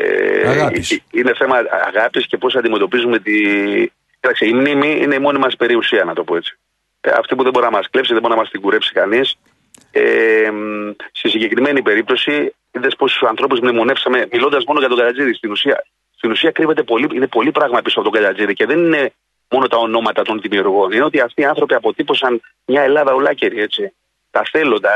[0.00, 0.90] Ε, Αγάπης.
[0.90, 3.32] ε, Είναι θέμα αγάπης και πώς αντιμετωπίζουμε τη.
[4.20, 6.58] Κοίταξε, η μνήμη είναι η μόνη μας περιουσία, να το πω έτσι.
[7.00, 9.36] Ε, αυτή που δεν μπορεί να μας κλέψει, δεν μπορεί να μας την κουρέψει κανείς.
[9.90, 15.34] Ε, μ, στη συγκεκριμένη περίπτωση, είδες πόσους ανθρώπους μνημονεύσαμε μιλώντας μόνο για τον Κατατζίδη.
[15.34, 15.84] Στην ουσία,
[16.16, 19.12] στην ουσία κρύβεται πολύ, είναι πολύ πράγμα πίσω από τον Κατατζίδη και δεν είναι
[19.50, 20.92] μόνο τα ονόματα των δημιουργών.
[20.92, 23.92] Είναι ότι αυτοί οι άνθρωποι αποτύπωσαν μια Ελλάδα ολάκερη, έτσι.
[24.30, 24.92] Τα θέλω, τα,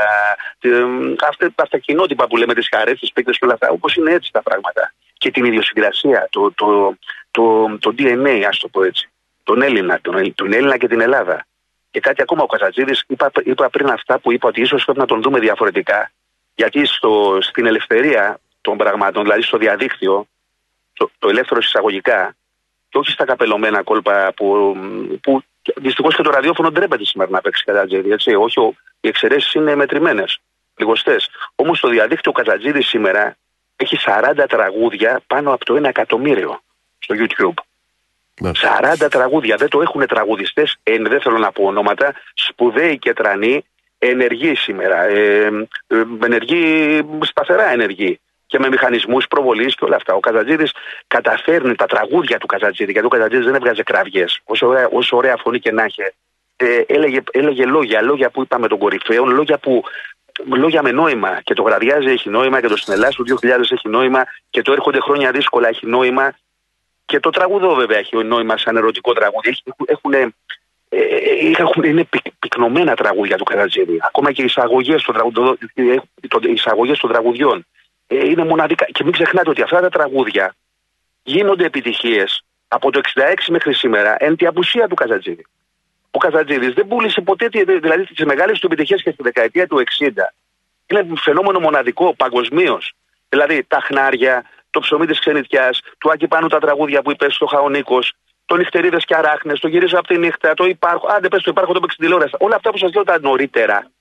[0.59, 3.95] τε- μ, αυτά, τα αυτοκινότυπα που λέμε, τις χαρές, τις παίκτε και όλα αυτά, όπως
[3.95, 4.93] είναι έτσι τα πράγματα.
[5.17, 6.95] Και την ιδιοσυγκρασία, το, το,
[7.31, 9.09] το, το DNA, ας το πω έτσι.
[9.43, 11.45] Τον Έλληνα, τον, Ελλ- τον Έλληνα και την Ελλάδα.
[11.91, 15.05] Και κάτι ακόμα, ο Καζατζίδης, είπα, είπα πριν αυτά που είπα ότι ίσως πρέπει να
[15.05, 16.11] τον δούμε διαφορετικά.
[16.55, 20.27] Γιατί στο, στην ελευθερία των πραγμάτων, δηλαδή στο διαδίκτυο,
[20.93, 22.35] το, το ελεύθερο εισαγωγικά,
[22.89, 24.75] και όχι στα καπελωμένα κόλπα που,
[25.21, 25.43] που
[25.75, 28.11] δυστυχώς και το ραδιόφωνο ντρέπεται σήμερα να παίξει Καζατζίδη.
[28.11, 28.33] Έτσι.
[28.35, 30.39] Όχι, ο- οι εξαιρέσεις είναι μετρημένες,
[30.75, 31.29] λιγοστές.
[31.55, 33.37] Όμως στο διαδίκτυο ο Καζατζίδη σήμερα
[33.75, 36.61] έχει 40 τραγούδια πάνω από το 1 εκατομμύριο
[36.99, 37.53] στο YouTube.
[39.01, 39.55] 40 τραγούδια.
[39.55, 43.65] Δεν το έχουν τραγουδιστές, ε, δεν θέλω να πω ονόματα, σπουδαίοι και τρανοί,
[43.97, 45.03] ενεργοί σήμερα.
[45.03, 48.19] Ε, ε, ενεργοί, σταθερά ενεργοί.
[48.47, 50.13] Και με μηχανισμούς προβολής και όλα αυτά.
[50.13, 50.71] Ο Καζατζίδης
[51.07, 54.39] καταφέρνει τα τραγούδια του Καζατζίδη, γιατί ο Καζατζίδης δεν έβγαζε κραυγές.
[54.43, 56.13] Όσο, ωραία- όσο ωραία φωνή και να είχε.
[56.63, 59.83] Ε, έλεγε, έλεγε λόγια, λόγια που είπαμε των κορυφαίων, λόγια που
[60.55, 61.41] λόγια με νόημα.
[61.43, 64.99] Και το γραδιάζει έχει νόημα και το Συνελάς του 2000 έχει νόημα και το έρχονται
[64.99, 66.33] χρόνια δύσκολα έχει νόημα.
[67.05, 69.49] Και το τραγουδό βέβαια έχει νόημα σαν ερωτικό τραγούδι.
[69.49, 70.27] Έχει, έχουν, ε,
[71.57, 73.97] έχουν, είναι πυκ, πυκνωμένα τραγούδια του Καρατζίδη.
[74.01, 75.95] Ακόμα και οι εισαγωγές των, τραγουδο- ε,
[76.27, 77.65] το- οι εισαγωγές των τραγουδιών
[78.07, 78.85] ε, είναι μοναδικά.
[78.85, 80.55] Και μην ξεχνάτε ότι αυτά τα τραγούδια
[81.23, 85.45] γίνονται επιτυχίες από το 66 μέχρι σήμερα εν τη απουσία του Καζατζίδη.
[86.15, 89.77] Ο Καζατζίδη δεν πούλησε ποτέ, τη- δηλαδή τις μεγάλες του επιτυχίες και στη δεκαετία του
[89.79, 90.33] 60.
[90.87, 92.93] Είναι φαινόμενο μοναδικό παγκοσμίως.
[93.29, 97.45] Δηλαδή τα χνάρια, το ψωμί της ξενιτιάς, του Άκη Πάνου τα τραγούδια που είπε στο
[97.45, 98.13] Χαονίκος,
[98.45, 101.07] το νυχτερίδες και αράχνες, το γυρίζω από τη νύχτα, το υπάρχω.
[101.09, 102.35] Άντε, πες το υπάρχω, το παίξει τηλεόραση.
[102.39, 103.91] Όλα αυτά που σας λέω τα νωρίτερα.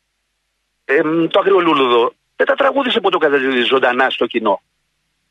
[0.85, 4.63] Ε, μ, το αγριολούλουδο δεν τα τραγούδισε ποτέ ο Καζατζίδη ζωντανά στο κοινό.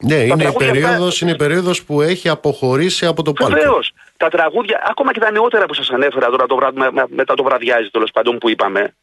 [0.02, 3.53] Ναι, είναι η, τραγούδια αυτά- περίοδος, είναι η περίοδος που έχει αποχωρήσει από το πάλκο.
[3.53, 3.91] Βεβαίως.
[4.18, 7.34] Τα τραγούδια, ακόμα και τα νεότερα που σας ανέφερα τώρα το βράδυ, με- με- μετά
[7.34, 8.95] το βραδιάζει τέλος πάντων που είπαμε,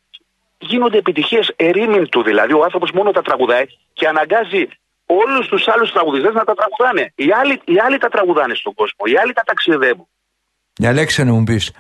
[0.59, 2.23] γίνονται επιτυχίες ερήμην του.
[2.23, 4.69] Δηλαδή ο άνθρωπος μόνο τα τραγουδάει και αναγκάζει
[5.07, 7.13] όλους τους άλλους τραγουδιστές να τα τραγουδάνε.
[7.15, 9.05] Οι άλλοι, οι άλλοι τα τραγουδάνε στον κόσμο.
[9.05, 10.09] Οι άλλοι τα ταξιδεύουν.
[10.81, 11.71] Μια λέξη να μου πεις.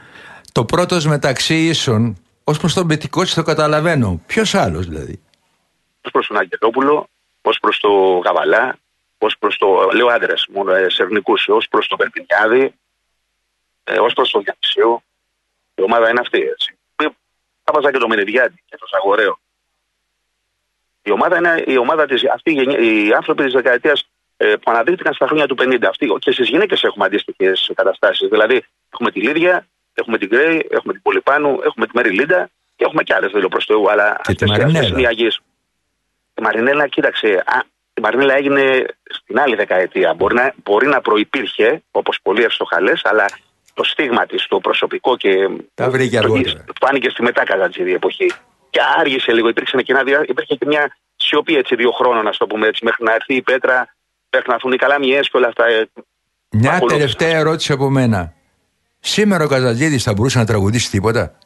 [0.52, 4.20] Το πρώτος μεταξύ ίσων, ως προς τον Πετικότσι το καταλαβαίνω.
[4.26, 5.20] Ποιος άλλος δηλαδή;
[6.06, 7.08] Ω προς τον Αγγελόπουλο,
[7.42, 7.88] ως προς το
[8.24, 8.76] Γαβαλά,
[9.18, 9.88] ως προς το.
[9.94, 12.74] λέω άντρες, μόνο ε, σερνικού, ως προς το Περπινιάδη,
[13.84, 15.02] ε, ως προς το Διανυσίου.
[15.74, 16.72] Η ομάδα είναι αυτή, έτσι.
[17.64, 19.38] Θα βάζα και το Μενεδιάντη και το Σαγοραίο.
[21.02, 24.70] Η ομάδα είναι η ομάδα της, αυτή, η γενιά- οι άνθρωποι της δεκαετίας ε, που
[24.70, 25.88] αναδείχθηκαν στα χρόνια του 50.
[25.88, 28.28] Αυτοί, και στις γυναίκες έχουμε αντίστοιχες καταστάσεις.
[28.28, 32.84] Δηλαδή, έχουμε τη Λίδια, έχουμε την Γκρέι, έχουμε την Πολυπάνου, έχουμε τη Μέρι Λίντα και
[32.84, 34.88] έχουμε και άλλες, δεν λέω προς Θεού, αλλά Και τη αυτές- αυτές Μαρινέλα.
[34.88, 35.40] είναι οι αγίες.
[36.38, 37.60] Η Μαρινέλα, κοίταξε, α,
[37.98, 40.14] η Μαρινέλα έγινε στην άλλη δεκαετία.
[40.14, 43.24] Μπορεί να, μπορεί να προπήρχε, όπως πολλοί ευστοχαλέ, αλλά
[43.74, 45.30] το στίγμα της, το προσωπικό και.
[45.74, 46.64] Τα βρήκε το- αργότερα.
[46.80, 48.32] Φάνηκε στη μετά Καζατζίδη εποχή.
[48.70, 52.30] Και άργησε λίγο, υπήρξε και, ένα, δια- υπήρχε και μια σιωπή έτσι δύο χρόνων, α
[52.38, 53.94] το πούμε έτσι, μέχρι να έρθει η Πέτρα,
[54.32, 55.66] μέχρι να έρθουν οι καλαμιές και όλα αυτά.
[55.66, 55.88] ε,
[56.50, 57.00] Μια ακολούθησε.
[57.00, 58.32] τελευταία ερώτηση από μένα.
[59.00, 61.38] Σήμερα ο Καζατζίδη θα μπορούσε να τραγουδήσει τίποτα;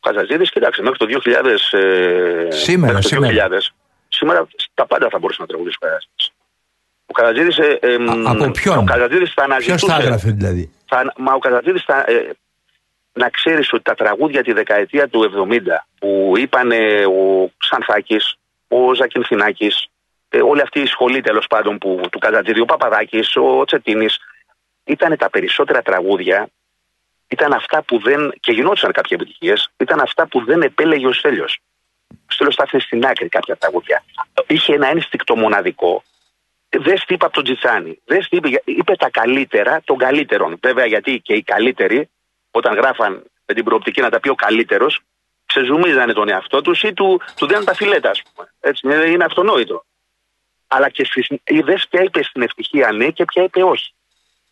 [0.00, 1.70] Ο Καζατζίδη, κοιτάξτε, μέχρι το 2000.
[1.70, 3.32] Ε, Σήμερα, μέχρι το σήμερα.
[3.32, 3.74] 2000, σήμερα
[4.74, 6.32] τα πάντα θα μπορούσε να τραγουδήσει ο Καρατζίδης.
[7.06, 7.58] Ο Καρατζίδης...
[7.58, 9.86] Ε, ε, μ, από ποιον; Ο Καρατζίδης θα Ποιος αναζητούσε...
[9.86, 12.30] τα έγραφε δηλαδή; θα, μα ο Καζατζίδης θα, ε,
[13.12, 15.58] να ξέρεις ότι τα τραγούδια τη δεκαετία του 70
[15.98, 16.70] που είπαν
[17.06, 18.36] ο Ξανθάκης,
[18.68, 19.86] ο Ζακυνθινάκης,
[20.28, 24.18] ε, όλη αυτή η σχολή τέλος πάντων που, του Καζατζίδη, ο Παπαδάκης, ο Τσετίνης,
[24.84, 26.48] ήταν τα περισσότερα τραγούδια,
[27.28, 31.58] ήταν αυτά που δεν, και γινόντουσαν κάποιες επιτυχίες, ήταν αυτά που δεν επέλεγε ο Στέλιος.
[32.22, 34.04] Ο Στέλιος τα άφηνε στην άκρη κάποια τραγούδια.
[34.46, 36.02] Είχε ένα ένστικτο μοναδικό,
[36.78, 37.98] δεν τι είπε από τον Τζιτσάνι.
[38.04, 40.58] Δεν τι είπε, είπε τα καλύτερα των καλύτερων.
[40.62, 42.10] Βέβαια, γιατί και οι καλύτεροι,
[42.50, 45.00] όταν γράφαν με την προοπτική να τα πει ο καλύτερος,
[45.46, 48.52] ξεζουμίζανε τον εαυτό τους ή του, του δίναν τα φιλέτα, ας πούμε.
[48.60, 49.84] Έτσι, είναι, είναι αυτονόητο.
[50.66, 51.08] Αλλά και
[51.44, 53.94] είδε ποια είπε στην ευτυχία ναι και ποια είπε όχι.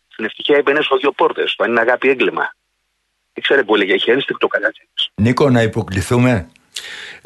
[0.07, 2.55] Στην ευτυχία είπε ναι στο δύο πόρτες, το αν είναι αγάπη έγκλημα.
[3.33, 4.89] Δεν ξέρει που έλεγε, είχε ένστικτο καλάτσι.
[5.15, 6.51] Νίκο, να υποκληθούμε;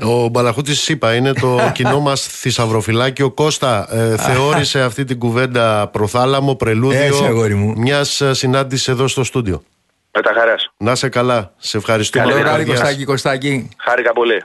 [0.03, 3.31] Ο Μπαλαχούτης είπα, είναι το κοινό μας θησαυροφυλάκιο.
[3.31, 7.73] Κώστα, ε, θεώρησε αυτή την κουβέντα προθάλαμο, Έτσι, πρελούδιο αγόρι μου.
[7.77, 9.63] μιας συνάντησης εδώ στο στούντιο.
[10.11, 10.69] Με τα χαράς.
[10.77, 11.53] Να σε καλά.
[11.57, 12.23] Σε ευχαριστούμε.
[12.23, 12.79] Καλό βράδυ, Καρδιάς.
[12.79, 13.69] Κωστάκη, Κωστάκη.
[13.77, 14.43] Χάρηκα πολύ.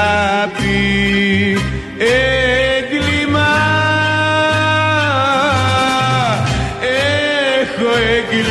[0.00, 1.56] Αγάπη
[1.98, 3.52] έγκλημα.
[7.60, 8.50] Έχω εγκληματίσει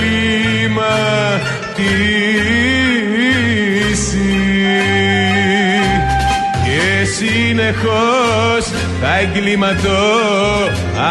[6.63, 8.63] και συνεχώς
[9.01, 10.07] θα εγκληματώ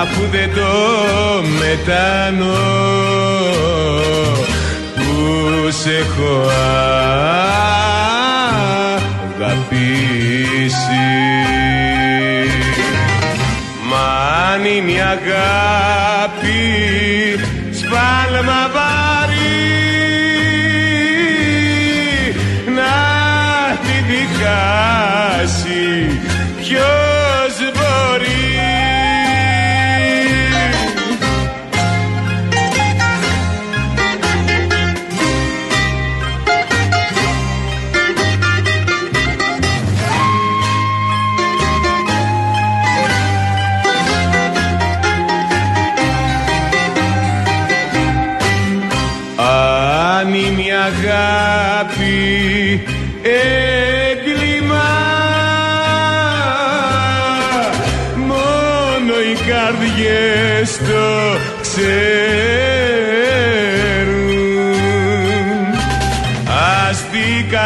[0.01, 0.73] αφού δεν το
[1.59, 2.57] μετανώ
[4.95, 6.51] που σε έχω
[14.79, 15.88] αν είναι η αγάπη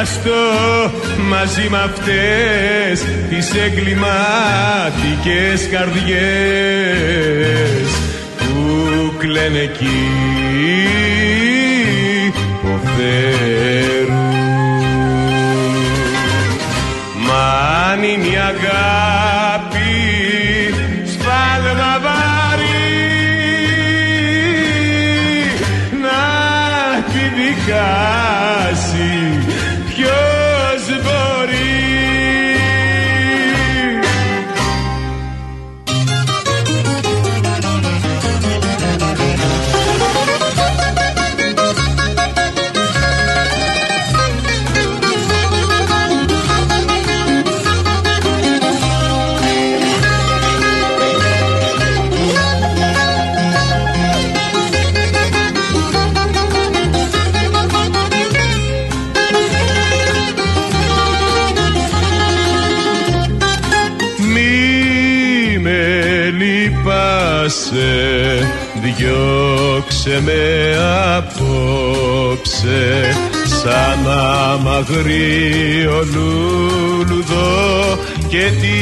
[0.03, 0.91] δικαστώ
[1.29, 6.13] μαζί με αυτές τις εγκληματικές καρδιές
[8.39, 10.07] που κλαίνε εκεί
[12.27, 14.21] υποφέρουν
[17.27, 17.45] Μα
[17.91, 19.32] αν είναι η αγάπη
[70.05, 70.77] διώξε με
[71.17, 72.85] απόψε
[73.45, 74.11] σαν
[74.53, 77.99] αμαγρίο λουλουδό
[78.29, 78.77] και τη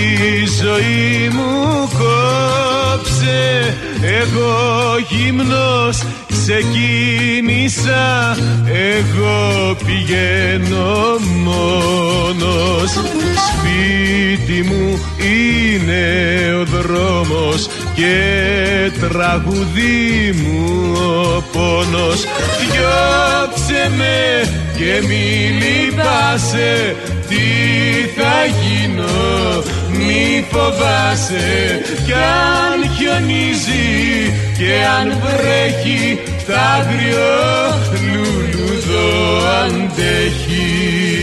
[0.62, 3.76] ζωή μου κόψε.
[4.02, 5.96] Εγώ γυμνός
[6.44, 8.36] σε κίνησα
[8.66, 12.90] εγώ πηγαίνω μόνος.
[13.48, 16.04] Σπίτι μου είναι
[16.60, 17.68] ο δρόμος
[18.00, 22.24] και τραγουδί μου ο πόνος
[22.60, 26.96] διώξε με και μη λυπάσαι.
[27.28, 27.36] Τι
[28.16, 31.80] θα γίνω μη φοβάσαι.
[32.04, 37.30] Κι αν χιονίζει και αν βρέχει τ' άγριο
[38.12, 41.19] λουλουδό αντέχει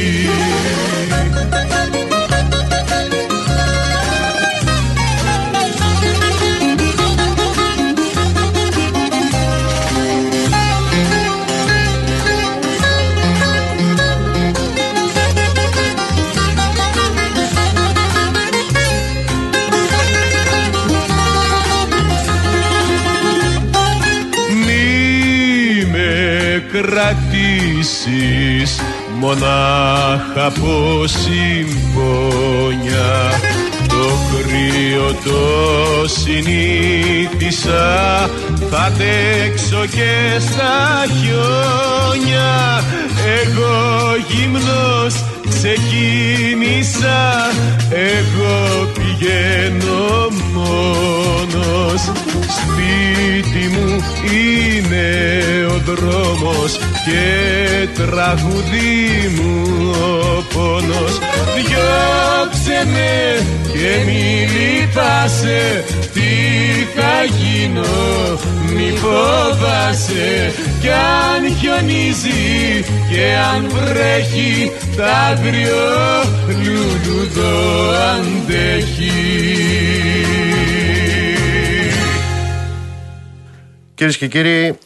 [26.81, 28.71] κρατήσεις
[29.19, 32.37] μονάχα από συμπόνια
[33.87, 37.85] το κρύο το συνήθισα
[38.69, 42.83] θα αντέξω και στα χιόνια.
[43.41, 43.75] Εγώ
[44.29, 45.13] γυμνός
[45.57, 47.19] ξεκίνησα
[47.89, 52.01] εγώ πηγαίνω μόνος.
[52.57, 54.03] Σπίτι μου
[54.33, 55.09] είναι
[55.65, 61.19] ο δρόμος και τραγουδί μου ο πόνος
[62.67, 65.83] Διώξε με και μη λυπάσαι.
[66.13, 66.21] Τι
[66.95, 68.39] θα γίνω
[68.73, 70.53] μη φοβάσαι.
[70.81, 75.75] Κι αν χιονίζει και αν βρέχει τ' άγριο
[76.47, 79.11] λουλουδό αντέχει.
[83.95, 84.77] Κυρίες και κύριοι,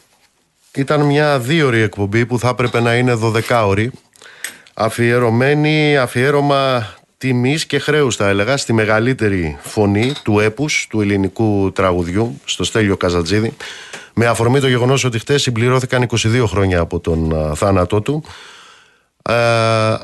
[0.74, 3.88] ήταν μια δίωρη εκπομπή που θα έπρεπε να είναι 12ωρη.
[4.74, 6.86] Αφιερωμένη, αφιέρωμα
[7.22, 12.96] τιμής και χρέους, θα έλεγα, στη μεγαλύτερη φωνή του έπους του ελληνικού τραγουδιού, στο Στέλιο
[12.96, 13.56] Καζατζίδη.
[14.14, 18.24] Με αφορμή το γεγονός ότι χτες συμπληρώθηκαν 22 χρόνια από τον θάνατό του.
[19.22, 19.32] Ε,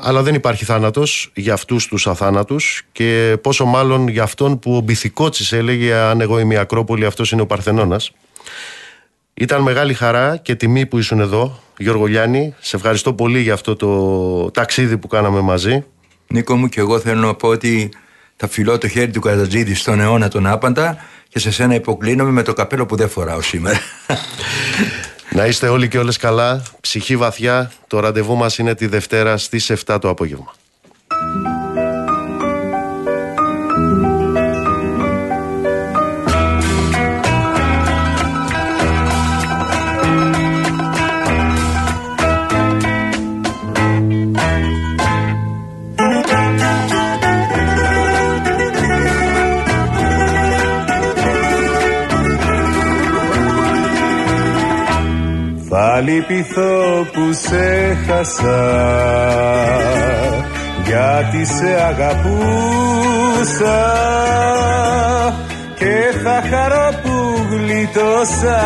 [0.01, 4.79] αλλά δεν υπάρχει θάνατος για αυτούς τους αθάνατους και πόσο μάλλον για αυτόν που ο
[4.79, 8.11] Μπιθικότσης έλεγε αν εγώ είμαι η Ακρόπολη αυτός είναι ο Παρθενώνας
[9.33, 12.55] ήταν μεγάλη χαρά και τιμή που ήσουν εδώ, Γιώργο Γιάννη.
[12.59, 15.85] Σε ευχαριστώ πολύ για αυτό το ταξίδι που κάναμε μαζί.
[16.33, 17.89] Νίκο μου και εγώ θέλω να πω ότι
[18.35, 20.97] θα φιλώ το χέρι του Καζατζίδη στον αιώνα τον άπαντα
[21.27, 23.79] και σε σένα υποκλίνομαι με το καπέλο που δεν φοράω σήμερα.
[25.35, 27.71] να είστε όλοι και όλες καλά, ψυχή βαθιά.
[27.87, 30.53] Το ραντεβού μας είναι τη Δευτέρα στις 7 το απόγευμα.
[55.97, 58.61] Λυπηθώ που σε χάσα
[60.85, 63.79] γιατί σε αγαπούσα.
[65.75, 67.15] Και θα χαρώ που
[67.49, 68.59] γλιτώσα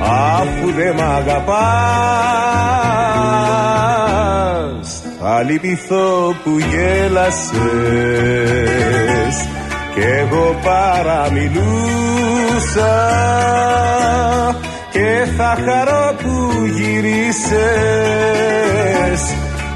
[0.00, 1.50] αφού δεν μ' αγαπάς.
[5.20, 7.60] Θα λυπηθώ που γέλασες
[9.94, 11.60] κι εγώ παραμιλούσα.
[13.00, 13.19] και
[15.42, 16.34] θα χαρώ που
[16.66, 17.60] γυρίσες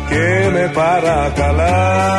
[0.09, 2.15] και με παρακαλάς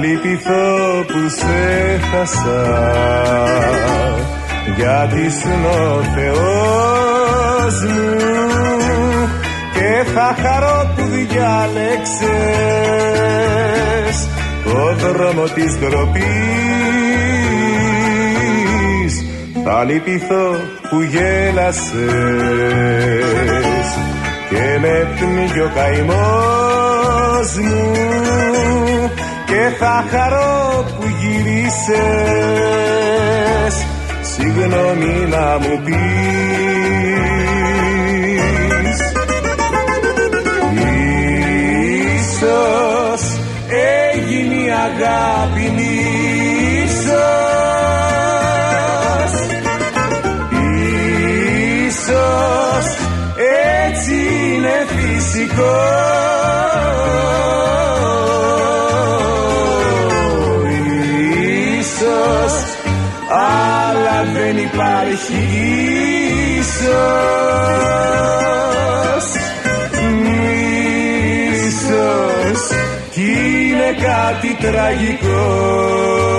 [0.00, 3.16] Λυπηθώ που σε χάσα
[4.76, 9.28] γιατί ήσουν ο Θεός μου
[9.74, 12.26] και θα χαρώ που διάλεξες
[14.64, 16.24] το δρόμο της ντροπής.
[19.64, 20.46] Θα λυπηθώ
[20.90, 22.04] που γέλασες
[24.50, 27.92] και με πνίγει ο καημός μου.
[29.46, 31.96] Και θα χαρώ που γυρίσες
[34.46, 35.96] συγγνώμη να μου πεις.
[42.18, 43.22] Ίσως
[44.02, 45.66] έγινε η αγάπη
[46.84, 47.24] ίσως
[51.86, 52.86] Ίσως
[53.84, 54.14] έτσι
[54.54, 56.25] είναι φυσικός
[64.72, 66.56] υπάρχει μίσος
[71.52, 72.62] Μίσος
[73.10, 76.35] Κι είναι κάτι τραγικό